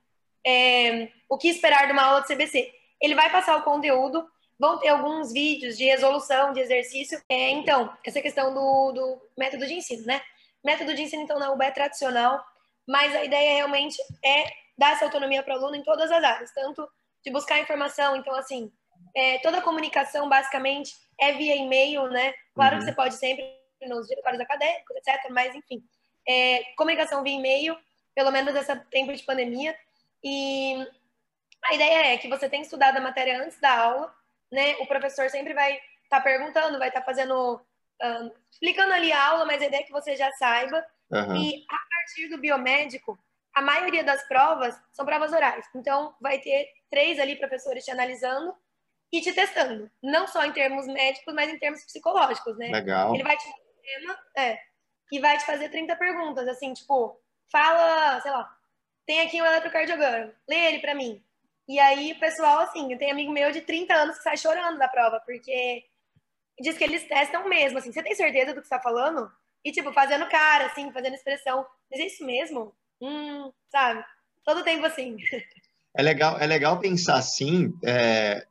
[0.45, 2.71] é, o que esperar de uma aula de CBC.
[2.99, 4.27] Ele vai passar o conteúdo,
[4.59, 7.21] vão ter alguns vídeos de resolução, de exercício.
[7.27, 10.21] É, então, essa questão do, do, método de ensino, né?
[10.63, 12.43] Método de ensino, então, na UBA é tradicional,
[12.87, 14.45] mas a ideia realmente é
[14.77, 16.87] dar essa autonomia para o aluno em todas as áreas, tanto
[17.23, 18.71] de buscar informação, então, assim,
[19.15, 22.33] é, toda a comunicação, basicamente, é via e-mail, né?
[22.53, 22.79] Claro uhum.
[22.79, 23.43] que você pode sempre
[23.87, 25.83] nos diretórios acadêmicos, etc., mas, enfim,
[26.27, 27.75] é, comunicação via e-mail,
[28.13, 29.75] pelo menos nesse tempo de pandemia,
[30.23, 30.87] e
[31.63, 34.13] a ideia é que você tem estudado a matéria antes da aula,
[34.51, 34.75] né?
[34.79, 39.27] O professor sempre vai estar tá perguntando, vai estar tá fazendo, uh, explicando ali a
[39.29, 40.85] aula, mas a ideia é que você já saiba.
[41.11, 41.35] Uhum.
[41.35, 43.17] E a partir do biomédico,
[43.53, 45.65] a maioria das provas são provas orais.
[45.75, 48.55] Então, vai ter três ali professores te analisando
[49.11, 49.91] e te testando.
[50.01, 52.69] Não só em termos médicos, mas em termos psicológicos, né?
[52.69, 53.13] Legal.
[53.13, 53.45] Ele vai te
[53.81, 54.59] tema, é,
[55.11, 57.19] e vai te fazer 30 perguntas, assim, tipo,
[57.51, 58.57] fala, sei lá,
[59.05, 61.21] tem aqui um eletrocardiograma, lê ele para mim.
[61.67, 65.21] E aí, pessoal, assim, tem amigo meu de 30 anos que sai chorando da prova,
[65.25, 65.83] porque
[66.59, 69.31] diz que eles testam mesmo, assim, você tem certeza do que você tá falando?
[69.63, 71.65] E, tipo, fazendo cara, assim, fazendo expressão.
[71.89, 72.73] Mas é isso mesmo?
[72.99, 74.03] Hum, sabe?
[74.43, 75.17] Todo tempo assim.
[75.93, 78.47] É legal, é legal pensar assim, é,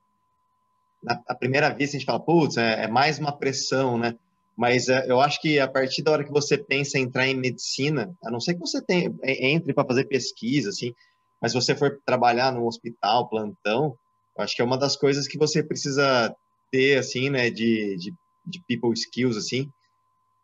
[1.03, 4.15] na primeira vista a gente fala, putz, é, é mais uma pressão, né?
[4.61, 7.35] Mas é, eu acho que a partir da hora que você pensa em entrar em
[7.35, 10.93] medicina, a não ser que você tenha, entre para fazer pesquisa, assim,
[11.41, 13.97] mas se você for trabalhar no hospital, plantão,
[14.37, 16.37] eu acho que é uma das coisas que você precisa
[16.71, 18.13] ter, assim, né, de, de,
[18.45, 19.67] de people skills, assim.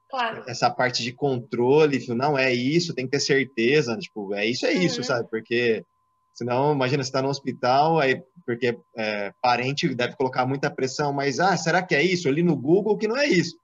[0.08, 0.44] Claro.
[0.48, 4.72] Essa parte de controle, não é isso, tem que ter certeza, tipo, é isso, é
[4.72, 5.04] isso, uhum.
[5.04, 5.28] sabe?
[5.28, 5.84] Porque
[6.32, 11.38] senão, imagina, você está no hospital, aí, porque é, parente deve colocar muita pressão, mas,
[11.38, 12.28] ah, será que é isso?
[12.28, 13.58] Ali no Google que não é isso.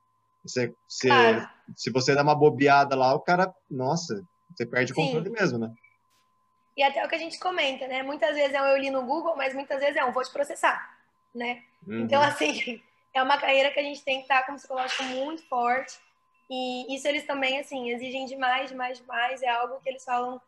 [0.44, 1.48] Você, você, claro.
[1.76, 5.72] Se você dá uma bobeada lá, o cara, nossa, você perde o controle mesmo, né?
[6.76, 8.02] E até o que a gente comenta, né?
[8.02, 10.32] Muitas vezes é um eu li no Google, mas muitas vezes é um vou te
[10.32, 10.98] processar,
[11.34, 11.62] né?
[11.86, 12.00] Uhum.
[12.00, 12.82] Então, assim,
[13.14, 15.98] é uma carreira que a gente tem que estar com um psicológico muito forte.
[16.50, 19.42] E isso eles também, assim, exigem demais, demais, demais.
[19.42, 20.40] É algo que eles falam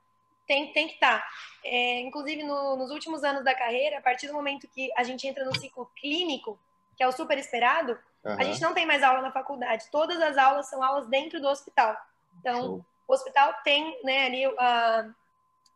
[0.46, 1.26] tem, tem que estar.
[1.62, 5.26] É, inclusive, no, nos últimos anos da carreira, a partir do momento que a gente
[5.26, 6.58] entra no ciclo clínico,
[6.96, 8.36] que é o super esperado, uhum.
[8.38, 9.88] a gente não tem mais aula na faculdade.
[9.90, 11.96] Todas as aulas são aulas dentro do hospital.
[12.40, 12.86] Então, Show.
[13.08, 15.14] o hospital tem, né, ali, uh,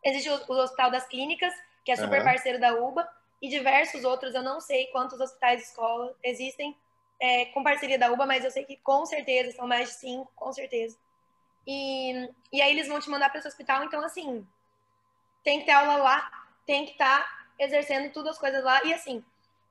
[0.03, 1.53] existe o, o, Hospital das Clínicas,
[1.83, 2.25] que é super uhum.
[2.25, 3.07] parceiro da UBA,
[3.41, 6.75] e diversos outros, eu não sei quantos hospitais e escolas existem
[7.19, 10.31] é, com parceria da UBA, mas eu sei que com certeza são mais de cinco,
[10.35, 10.97] com certeza.
[11.65, 14.45] E, e aí eles vão te mandar para esse hospital, então, assim,
[15.43, 16.31] tem que ter aula lá,
[16.65, 18.83] tem que estar tá exercendo tudo as coisas lá.
[18.83, 19.23] E assim,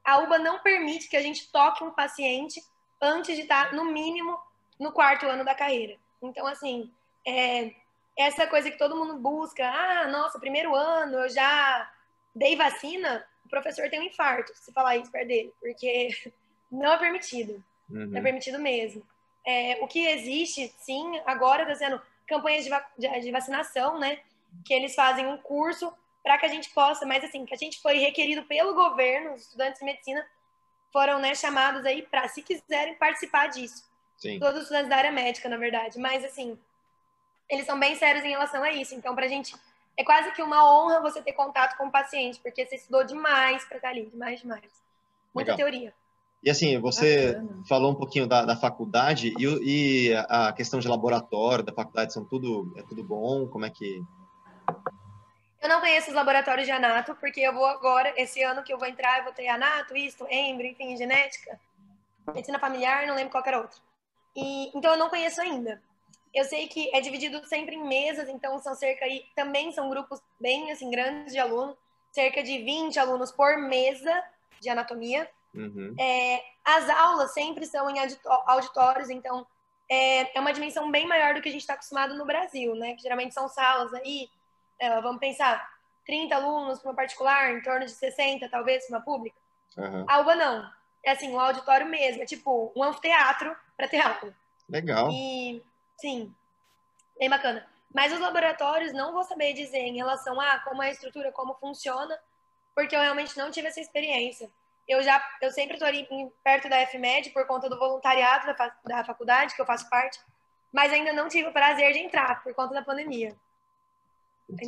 [0.09, 2.65] a UBA não permite que a gente toque um paciente
[2.99, 4.39] antes de estar, no mínimo,
[4.81, 5.99] no quarto ano da carreira.
[6.23, 6.91] Então, assim,
[7.27, 7.75] é,
[8.17, 11.93] essa coisa que todo mundo busca, ah, nossa, primeiro ano eu já
[12.35, 16.09] dei vacina, o professor tem um infarto se falar isso perto dele, porque
[16.73, 17.63] não é permitido.
[17.91, 18.07] Uhum.
[18.07, 19.07] Não é permitido mesmo.
[19.47, 24.21] É, o que existe, sim, agora está sendo campanhas de, va de, de vacinação, né?
[24.65, 25.93] Que eles fazem um curso
[26.23, 29.43] para que a gente possa, mas assim, que a gente foi requerido pelo governo, os
[29.43, 30.27] estudantes de medicina
[30.93, 33.85] foram né, chamados aí para, se quiserem, participar disso.
[34.17, 34.39] Sim.
[34.39, 35.99] Todos os estudantes da área médica, na verdade.
[35.99, 36.59] Mas, assim,
[37.49, 38.95] eles são bem sérios em relação a isso.
[38.95, 39.55] Então, para a gente,
[39.97, 43.65] é quase que uma honra você ter contato com o paciente, porque você estudou demais
[43.65, 44.71] para estar ali, demais, demais.
[45.35, 45.71] Muita Legal.
[45.71, 45.95] teoria.
[46.43, 47.63] E assim, você Bacana.
[47.69, 52.25] falou um pouquinho da, da faculdade e, e, a questão de laboratório da faculdade são
[52.25, 53.49] tudo é tudo bom?
[53.49, 54.01] Como é que
[55.61, 58.79] eu não conheço os laboratórios de anato, porque eu vou agora, esse ano que eu
[58.79, 61.59] vou entrar, eu vou ter anato, isto, embrio, enfim, genética,
[62.29, 63.79] medicina familiar, não lembro qual era outra.
[64.37, 65.83] E, então eu não conheço ainda.
[66.33, 70.21] Eu sei que é dividido sempre em mesas, então são cerca aí, também são grupos
[70.41, 71.77] bem assim grandes de alunos,
[72.13, 74.23] cerca de 20 alunos por mesa
[74.61, 75.29] de anatomia.
[75.55, 75.95] Uhum.
[75.99, 77.97] É, as aulas sempre são em
[78.47, 79.45] auditórios, então
[79.91, 82.95] é, é uma dimensão bem maior do que a gente está acostumado no Brasil, né?
[82.95, 84.29] Que geralmente são salas aí
[84.79, 85.69] é, vamos pensar,
[86.07, 89.37] 30 alunos para uma particular, em torno de 60, talvez, para uma pública.
[89.77, 90.05] Uhum.
[90.09, 90.71] A UBA não.
[91.05, 94.35] É assim, um auditório mesmo, é tipo um anfiteatro para ter aula.
[94.69, 95.11] Legal.
[95.13, 95.63] E,
[95.97, 96.35] sim,
[97.19, 97.67] bem bacana.
[97.95, 101.55] Mas os laboratórios, não vou saber dizer em relação a como é a estrutura, como
[101.55, 102.19] funciona,
[102.75, 104.51] porque eu realmente não tive essa experiência.
[104.87, 106.07] Eu já, eu sempre estou ali
[106.43, 110.19] perto da FMED por conta do voluntariado da, da faculdade, que eu faço parte,
[110.73, 113.37] mas ainda não tive o prazer de entrar por conta da pandemia.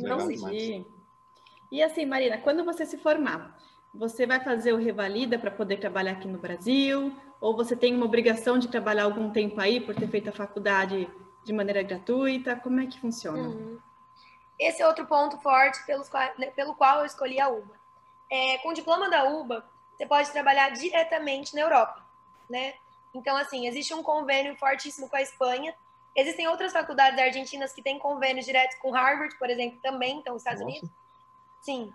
[0.01, 0.85] Não sei.
[1.71, 3.57] E assim, Marina, quando você se formar,
[3.93, 7.15] você vai fazer o Revalida para poder trabalhar aqui no Brasil?
[7.39, 11.09] Ou você tem uma obrigação de trabalhar algum tempo aí por ter feito a faculdade
[11.43, 12.55] de maneira gratuita?
[12.55, 13.49] Como é que funciona?
[13.49, 13.79] Uhum.
[14.59, 17.79] Esse é outro ponto forte pelos, né, pelo qual eu escolhi a UBA.
[18.29, 19.65] É, com o diploma da UBA,
[19.97, 22.05] você pode trabalhar diretamente na Europa,
[22.49, 22.75] né?
[23.13, 25.73] Então, assim, existe um convênio fortíssimo com a Espanha,
[26.15, 30.41] Existem outras faculdades argentinas que têm convênios diretos com Harvard, por exemplo, também, então, nos
[30.41, 30.71] Estados Nossa.
[30.71, 30.89] Unidos.
[31.61, 31.93] Sim.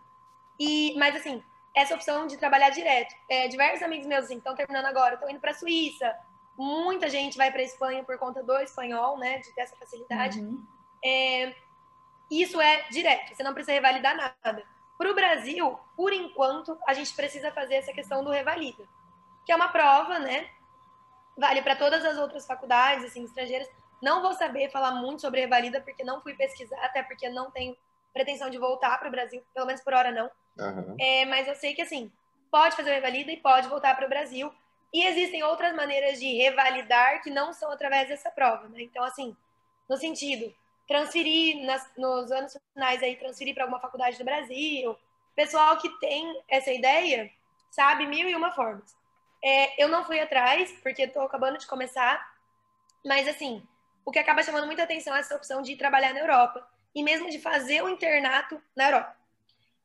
[0.58, 1.42] E, mas assim,
[1.74, 3.14] essa opção de trabalhar direto.
[3.28, 6.16] É, diversos amigos meus assim, estão terminando agora, estão indo para a Suíça.
[6.56, 9.38] Muita gente vai para a Espanha por conta do espanhol, né?
[9.40, 10.40] De ter essa facilidade.
[10.40, 10.64] Uhum.
[11.04, 11.54] É,
[12.30, 14.64] isso é direto, você não precisa revalidar nada.
[14.96, 18.84] Para o Brasil, por enquanto, a gente precisa fazer essa questão do revalida,
[19.44, 20.48] que é uma prova, né?
[21.36, 23.68] Vale para todas as outras faculdades, assim, estrangeiras.
[24.02, 27.76] Não vou saber falar muito sobre revalida, porque não fui pesquisar, até porque não tenho
[28.12, 30.30] pretensão de voltar para o Brasil, pelo menos por hora não.
[30.58, 30.96] Uhum.
[30.98, 32.10] É, mas eu sei que, assim,
[32.50, 34.52] pode fazer o revalida e pode voltar para o Brasil.
[34.92, 38.82] E existem outras maneiras de revalidar que não são através dessa prova, né?
[38.82, 39.36] Então, assim,
[39.88, 40.54] no sentido,
[40.86, 44.96] transferir nas, nos anos finais aí, transferir para alguma faculdade do Brasil.
[45.34, 47.30] Pessoal que tem essa ideia
[47.70, 48.96] sabe mil e uma formas.
[49.44, 52.34] É, eu não fui atrás, porque estou acabando de começar,
[53.04, 53.62] mas assim,
[54.06, 57.28] o que acaba chamando muita atenção é essa opção de trabalhar na Europa e mesmo
[57.28, 59.16] de fazer o internato na Europa.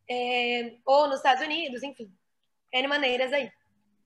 [0.08, 2.14] É, ou nos Estados Unidos, enfim.
[2.72, 3.52] N maneiras aí.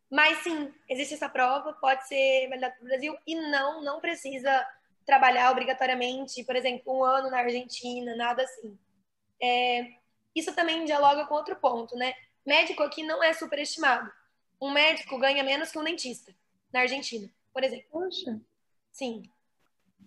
[0.09, 4.66] Mas sim, existe essa prova, pode ser validado para o Brasil e não, não precisa
[5.05, 8.80] trabalhar obrigatoriamente, por exemplo, um ano na Argentina, nada assim.
[9.41, 9.95] É,
[10.34, 12.13] isso também dialoga com outro ponto, né?
[12.45, 14.09] Médico aqui não é superestimado.
[14.61, 16.34] Um médico ganha menos que um dentista
[16.72, 17.88] na Argentina, por exemplo.
[17.91, 18.39] Poxa.
[18.91, 19.30] Sim.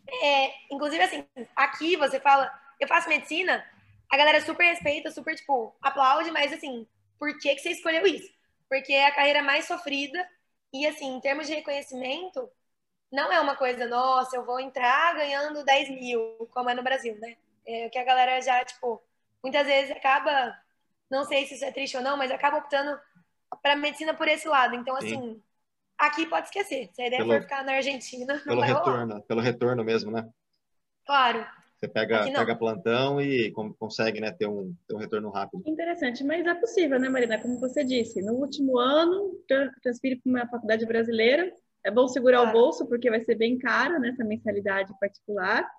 [0.07, 3.65] É, inclusive, assim, aqui você fala, eu faço medicina,
[4.11, 6.87] a galera super respeita, super, tipo, aplaude, mas assim,
[7.19, 8.33] por que, que você escolheu isso?
[8.69, 10.27] Porque é a carreira mais sofrida
[10.73, 12.51] e, assim, em termos de reconhecimento,
[13.13, 17.17] não é uma coisa, nossa, eu vou entrar ganhando 10 mil, como é no Brasil,
[17.19, 17.37] né?
[17.67, 19.03] É que a galera já, tipo,
[19.43, 20.57] muitas vezes acaba,
[21.11, 22.99] não sei se isso é triste ou não, mas acaba optando
[23.63, 24.75] para medicina por esse lado.
[24.75, 25.43] Então, assim, Sim.
[25.99, 26.89] Aqui pode esquecer.
[26.93, 29.23] Se a ideia pelo, for ficar na Argentina, pelo retorno, rolar.
[29.23, 30.29] pelo retorno mesmo, né?
[31.05, 31.45] Claro.
[31.79, 35.63] Você pega, pega plantão e consegue né, ter, um, ter um retorno rápido.
[35.65, 37.41] Interessante, mas é possível, né, Marina?
[37.41, 39.33] Como você disse, no último ano,
[39.81, 41.53] transfere para uma faculdade brasileira,
[41.85, 42.51] é bom segurar claro.
[42.51, 45.71] o bolso, porque vai ser bem caro nessa né, mensalidade particular.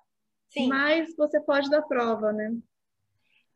[0.48, 0.68] Sim.
[0.68, 2.56] Mas você pode dar prova, né?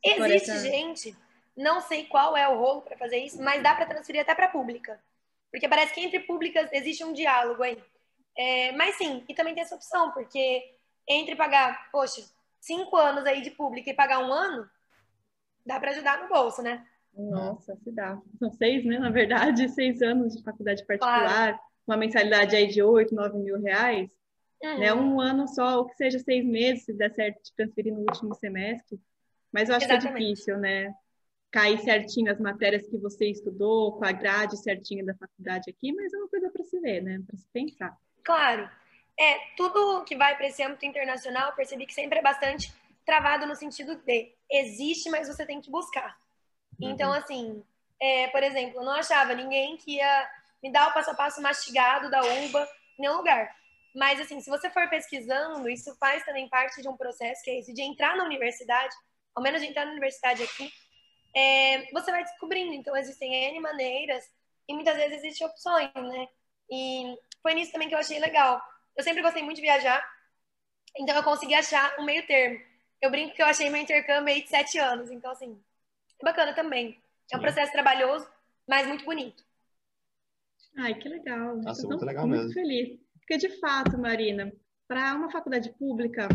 [0.05, 0.61] Existe essa...
[0.61, 1.17] gente,
[1.57, 4.49] não sei qual é o rolo para fazer isso, mas dá para transferir até para
[4.49, 5.01] pública.
[5.55, 7.79] Porque parece que entre públicas existe um diálogo aí.
[8.37, 10.63] É, mas sim, e também tem essa opção, porque
[11.09, 12.25] entre pagar, poxa,
[12.61, 14.69] cinco anos aí de pública e pagar um ano,
[15.65, 16.85] dá para ajudar no bolso, né?
[17.17, 18.21] Nossa, se dá.
[18.41, 18.99] São seis, né?
[18.99, 21.21] Na verdade, seis anos de faculdade particular.
[21.23, 24.11] Claro uma mensalidade aí de 8, 9 mil reais,
[24.63, 24.79] uhum.
[24.79, 24.95] né?
[24.95, 28.35] Um ano só, ou que seja seis meses, se der certo de transferir no último
[28.35, 28.99] semestre.
[29.53, 30.17] Mas eu acho Exatamente.
[30.17, 30.95] que é difícil, né?
[31.55, 36.13] Cair certinho as matérias que você estudou, com a grade certinha da faculdade aqui, mas
[36.13, 37.23] é uma coisa para se ver, né?
[37.25, 37.97] Para se pensar.
[38.25, 38.69] Claro.
[39.17, 42.75] É, tudo que vai para esse âmbito internacional, eu percebi que sempre é bastante
[43.07, 46.19] travado no sentido de existe, mas você tem que buscar.
[46.81, 46.91] Uhum.
[46.91, 47.63] Então, assim,
[48.03, 50.29] é, por exemplo, eu não achava ninguém que ia
[50.61, 53.55] me dá o passo a passo mastigado da UBA em nenhum lugar.
[53.95, 57.61] Mas, assim, se você for pesquisando, isso faz também parte de um processo que é
[57.61, 58.93] esse de entrar na universidade,
[59.37, 60.73] ao menos de entrar na universidade aqui,
[61.35, 62.73] é, você vai descobrindo.
[62.75, 64.25] Então, existem N maneiras
[64.69, 66.29] e muitas vezes existem opções, né?
[66.71, 68.61] E foi nisso também que eu achei legal.
[68.97, 70.03] Eu sempre gostei muito de viajar,
[70.97, 72.59] então eu consegui achar um meio termo.
[73.01, 75.61] Eu brinco que eu achei meu intercâmbio aí de sete anos, então, assim,
[76.21, 77.03] é bacana também.
[77.31, 78.27] É um processo trabalhoso,
[78.67, 79.45] mas muito bonito.
[80.79, 81.57] Ai, que legal.
[81.57, 82.55] Nossa, muito legal muito mesmo.
[82.55, 82.99] feliz.
[83.19, 84.53] Porque, de fato, Marina,
[84.87, 86.29] para uma faculdade pública,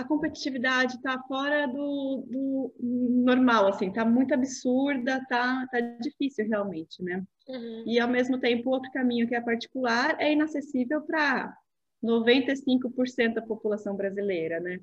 [0.00, 7.02] a competitividade está fora do, do, normal, assim, está muito absurda, está tá difícil realmente,
[7.02, 7.22] né?
[7.48, 7.84] Uhum.
[7.86, 11.54] E, ao mesmo tempo, outro caminho que é particular é inacessível para
[12.02, 14.80] 95% da população brasileira, né?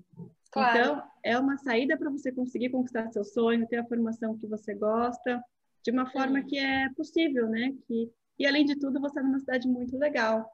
[0.52, 0.80] Claro.
[0.80, 4.74] Então, é uma saída para você conseguir conquistar seu sonho, ter a formação que você
[4.74, 5.42] gosta,
[5.84, 6.46] de uma forma uhum.
[6.46, 7.74] que é possível, né?
[7.88, 10.48] Que e além de tudo, você está numa cidade muito legal,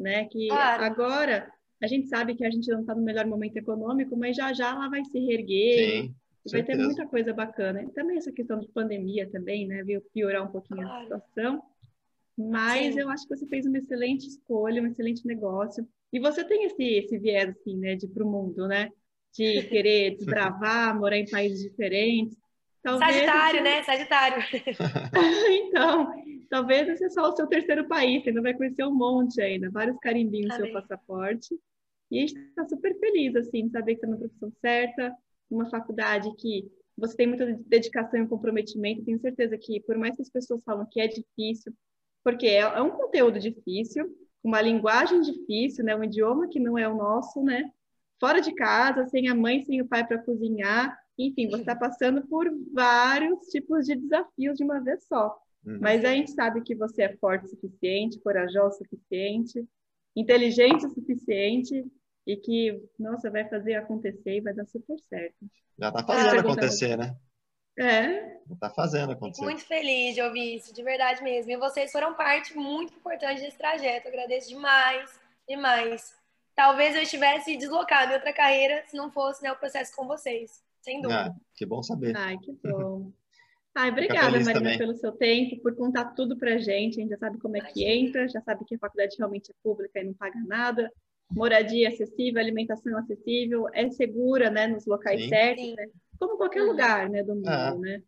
[0.00, 0.24] né?
[0.26, 0.84] Que claro.
[0.84, 1.52] agora
[1.82, 4.70] a gente sabe que a gente não está no melhor momento econômico, mas já já
[4.70, 6.02] ela vai se reerguer.
[6.02, 6.14] Sim,
[6.50, 7.82] vai ter muita coisa bacana.
[7.82, 9.82] E também essa questão de pandemia também, né?
[9.84, 10.98] Veio piorar um pouquinho claro.
[10.98, 11.62] a situação.
[12.36, 13.00] Mas Sim.
[13.00, 15.86] eu acho que você fez uma excelente escolha, um excelente negócio.
[16.12, 17.96] E você tem esse, esse viés, assim, né?
[17.96, 18.90] De ir para o mundo, né?
[19.32, 22.36] De querer desbravar, morar em países diferentes.
[22.82, 23.82] Talvez Sagitário, né?
[23.82, 24.42] Sagitário.
[25.50, 26.12] então,
[26.48, 29.70] talvez esse é só o seu terceiro país, você ainda vai conhecer um monte ainda,
[29.70, 31.58] vários carimbinhos no seu passaporte.
[32.10, 35.14] E a gente está super feliz, assim, de saber que está na profissão certa,
[35.50, 39.04] uma faculdade que você tem muita dedicação e comprometimento.
[39.04, 41.72] Tenho certeza que, por mais que as pessoas falam que é difícil,
[42.24, 44.06] porque é, é um conteúdo difícil,
[44.42, 45.94] uma linguagem difícil, né?
[45.96, 47.70] Um idioma que não é o nosso, né?
[48.20, 52.26] Fora de casa, sem a mãe, sem o pai para cozinhar, Enfim, você está passando
[52.28, 55.36] por vários tipos de desafios de uma vez só.
[55.68, 55.78] Uhum.
[55.82, 59.68] Mas a gente sabe que você é forte o suficiente, corajoso o suficiente,
[60.16, 61.84] inteligente o suficiente
[62.26, 65.36] e que, nossa, vai fazer acontecer e vai dar super certo.
[65.78, 67.16] Já está fazendo ah, acontecer, né?
[67.78, 68.38] É.
[68.50, 69.44] Está fazendo acontecer.
[69.44, 71.52] Muito feliz de ouvir isso, de verdade mesmo.
[71.52, 74.08] E vocês foram parte muito importante desse trajeto.
[74.08, 76.16] Eu agradeço demais, demais.
[76.56, 80.62] Talvez eu estivesse deslocado em outra carreira se não fosse né, o processo com vocês.
[80.80, 81.26] Sem dúvida.
[81.26, 82.16] Ah, que bom saber.
[82.16, 83.12] Ai, que bom.
[83.78, 84.76] Ai, obrigada, Marina, também.
[84.76, 86.98] pelo seu tempo, por contar tudo pra gente.
[86.98, 89.54] A gente já sabe como é que entra, já sabe que a faculdade realmente é
[89.62, 90.92] pública e não paga nada.
[91.30, 95.28] Moradia acessível, alimentação acessível, é segura, né, nos locais Sim.
[95.28, 95.86] certos, né?
[96.18, 96.70] como qualquer uhum.
[96.70, 97.78] lugar, né, do mundo, é.
[97.78, 98.02] né?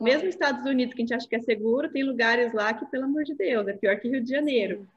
[0.00, 3.04] Mesmo Estados Unidos, que a gente acha que é seguro, tem lugares lá que, pelo
[3.04, 4.88] amor de Deus, é pior que Rio de Janeiro.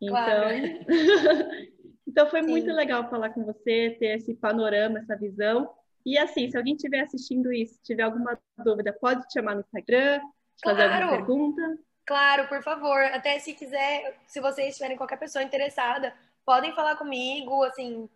[0.00, 0.48] Então, claro.
[2.04, 2.50] então foi Sim.
[2.50, 5.70] muito legal falar com você, ter esse panorama, essa visão.
[6.04, 10.20] E assim, se alguém estiver assistindo isso, tiver alguma dúvida, pode te chamar no Instagram,
[10.62, 11.78] fazer alguma pergunta.
[12.06, 13.02] Claro, por favor.
[13.04, 18.08] Até se quiser, se vocês tiverem qualquer pessoa interessada, podem falar comigo, assim,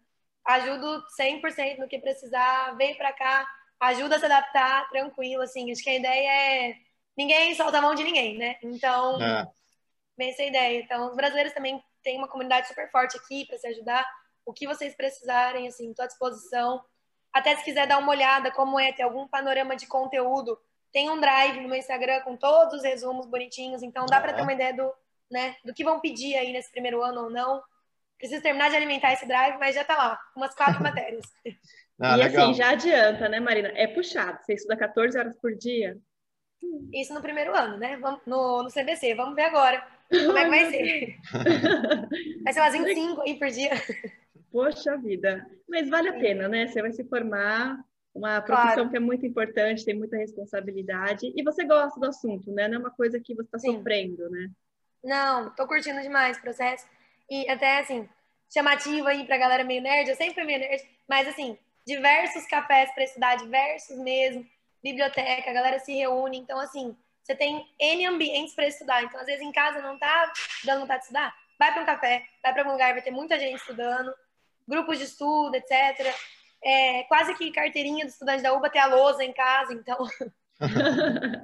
[0.44, 3.46] ajudo 100% no que precisar, vem para cá,
[3.80, 7.96] ajuda a se adaptar, tranquilo, assim, acho que a ideia é ninguém solta a mão
[7.96, 8.56] de ninguém, né?
[8.62, 9.48] Então, é.
[10.16, 10.80] bem essa ideia.
[10.80, 14.06] Então, os brasileiros também têm uma comunidade super forte aqui para se ajudar.
[14.46, 16.80] O que vocês precisarem, assim, estou à disposição.
[17.32, 20.58] Até se quiser dar uma olhada como é, ter algum panorama de conteúdo,
[20.92, 24.42] tem um drive no meu Instagram com todos os resumos bonitinhos, então dá para ter
[24.42, 24.92] uma ideia do,
[25.30, 27.62] né, do que vão pedir aí nesse primeiro ano ou não.
[28.16, 31.24] Preciso terminar de alimentar esse drive, mas já tá lá, umas quatro matérias.
[32.00, 32.44] Ah, e assim, legal.
[32.44, 33.70] assim, já adianta, né, Marina?
[33.74, 34.38] É puxado.
[34.42, 35.96] Você estuda 14 horas por dia?
[36.92, 37.96] Isso no primeiro ano, né?
[37.98, 39.14] Vamos, no, no CBC.
[39.14, 41.16] Vamos ver agora como é que vai ser.
[42.42, 43.70] vai ser umas 25 aí por dia.
[44.50, 45.46] Poxa vida.
[45.68, 46.66] Mas vale a pena, né?
[46.66, 47.78] Você vai se formar,
[48.14, 48.90] uma profissão claro.
[48.90, 51.32] que é muito importante, tem muita responsabilidade.
[51.34, 52.66] E você gosta do assunto, né?
[52.68, 54.50] Não é uma coisa que você está sofrendo, né?
[55.02, 56.86] Não, tô curtindo demais o processo.
[57.30, 58.08] E até, assim,
[58.52, 62.92] chamativo aí pra galera meio nerd, eu sempre fui meio nerd, mas, assim, diversos cafés
[62.92, 64.44] para estudar, diversos mesmo,
[64.82, 66.38] biblioteca, a galera se reúne.
[66.38, 69.04] Então, assim, você tem N ambientes para estudar.
[69.04, 70.32] Então, às vezes, em casa não tá
[70.64, 73.38] dando vontade de estudar, vai para um café, vai para algum lugar, vai ter muita
[73.38, 74.12] gente estudando,
[74.68, 76.14] grupos de estudo, etc.
[76.62, 79.96] É, quase que carteirinha do estudante da UBA ter a lousa em casa, então.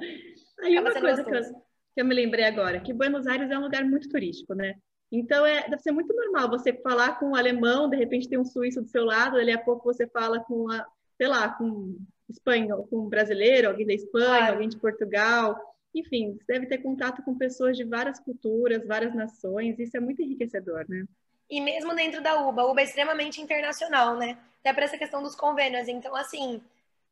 [0.61, 3.63] Aí uma coisa que eu, que eu me lembrei agora, que Buenos Aires é um
[3.63, 4.75] lugar muito turístico, né?
[5.11, 8.45] Então, é, deve ser muito normal você falar com um alemão, de repente tem um
[8.45, 10.85] suíço do seu lado, ali a pouco você fala com, a,
[11.17, 11.97] sei lá, com
[12.29, 15.57] espanhol, com um brasileiro, alguém da Espanha, alguém de Portugal.
[15.95, 20.21] Enfim, você deve ter contato com pessoas de várias culturas, várias nações, isso é muito
[20.21, 21.05] enriquecedor, né?
[21.51, 24.39] E mesmo dentro da UBA, a UBA é extremamente internacional, né?
[24.61, 25.89] Até para essa questão dos convênios.
[25.89, 26.63] Então, assim,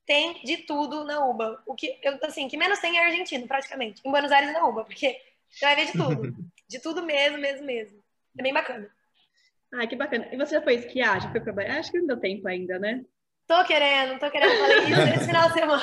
[0.07, 1.63] tem de tudo na UBA.
[1.67, 4.01] O que, eu, assim, que menos tem é argentino, praticamente.
[4.05, 5.21] Em Buenos Aires na UBA, porque
[5.51, 6.35] você vai ver de tudo.
[6.69, 8.03] de tudo mesmo, mesmo, mesmo.
[8.39, 8.89] É bem bacana.
[9.73, 10.29] Ah, que bacana.
[10.33, 11.21] E você já foi esquiar?
[11.21, 11.79] Já foi pra...
[11.79, 13.05] Acho que não deu tempo ainda, né?
[13.47, 14.59] Tô querendo, tô querendo.
[14.59, 15.83] Falei isso esse final de semana.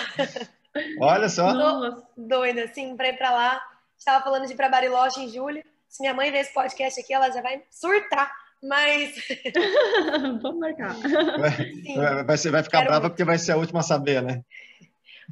[1.00, 1.54] Olha só.
[1.54, 3.62] Tô doida, assim, pra ir pra lá.
[3.98, 5.64] Estava falando de ir pra Bariloche em julho.
[5.90, 8.32] Se minha mãe ver esse podcast aqui, ela já vai surtar.
[8.62, 9.16] Mas.
[10.42, 10.94] Vamos marcar.
[10.94, 13.12] Vai, vai, vai ficar Quero brava muito.
[13.12, 14.44] porque vai ser a última a saber, né?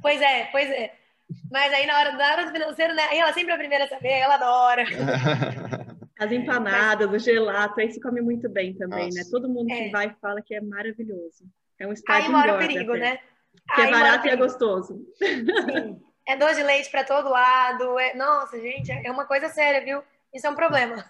[0.01, 0.93] Pois é, pois é.
[1.51, 3.03] Mas aí na hora, na hora do financeiro, né?
[3.09, 4.83] Aí ela sempre é a primeira a saber, ela adora.
[6.19, 7.21] As empanadas, Mas...
[7.21, 9.05] o gelato, aí se come muito bem também, né?
[9.05, 9.17] Nossa.
[9.19, 9.25] né?
[9.29, 9.89] Todo mundo que é.
[9.91, 11.45] vai fala que é maravilhoso.
[11.79, 12.99] É um estado Aí mora o perigo, até.
[12.99, 13.19] né?
[13.75, 15.05] Que é aí é barato e é gostoso.
[15.15, 16.01] Sim.
[16.27, 17.99] É doce de leite para todo lado.
[17.99, 18.15] É...
[18.15, 20.01] Nossa, gente, é uma coisa séria, viu?
[20.37, 21.03] Isso é um problema.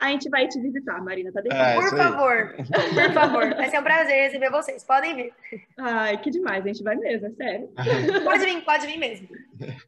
[0.00, 1.60] a gente vai te visitar, Marina, tá deixando?
[1.60, 3.54] É, por favor, por favor.
[3.56, 4.84] Vai ser um prazer receber vocês.
[4.84, 5.34] Podem vir.
[5.76, 7.68] Ai, que demais, a gente vai mesmo, é sério.
[8.22, 9.28] Pode vir, pode vir mesmo.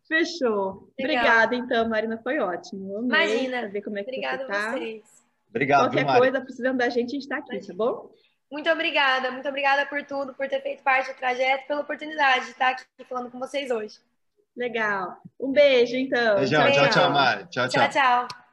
[0.09, 0.93] Fechou.
[0.99, 1.23] Legal.
[1.23, 2.99] Obrigada, então, Marina, foi ótimo.
[2.99, 3.69] Amei Imagina.
[3.69, 4.73] Ver como é que Obrigada você tá.
[4.73, 5.25] vocês.
[5.51, 6.19] Obrigado, Qualquer Mari.
[6.19, 8.11] coisa, precisando da gente, a gente tá aqui, tá bom?
[8.51, 12.51] Muito obrigada, muito obrigada por tudo, por ter feito parte do trajeto, pela oportunidade de
[12.51, 13.99] estar aqui falando com vocês hoje.
[14.57, 15.17] Legal.
[15.41, 16.37] Um beijo, então.
[16.37, 17.47] Beijão, tchau, tchau, Mari.
[17.51, 17.69] tchau.
[17.69, 17.89] tchau.
[17.89, 18.44] tchau, tchau.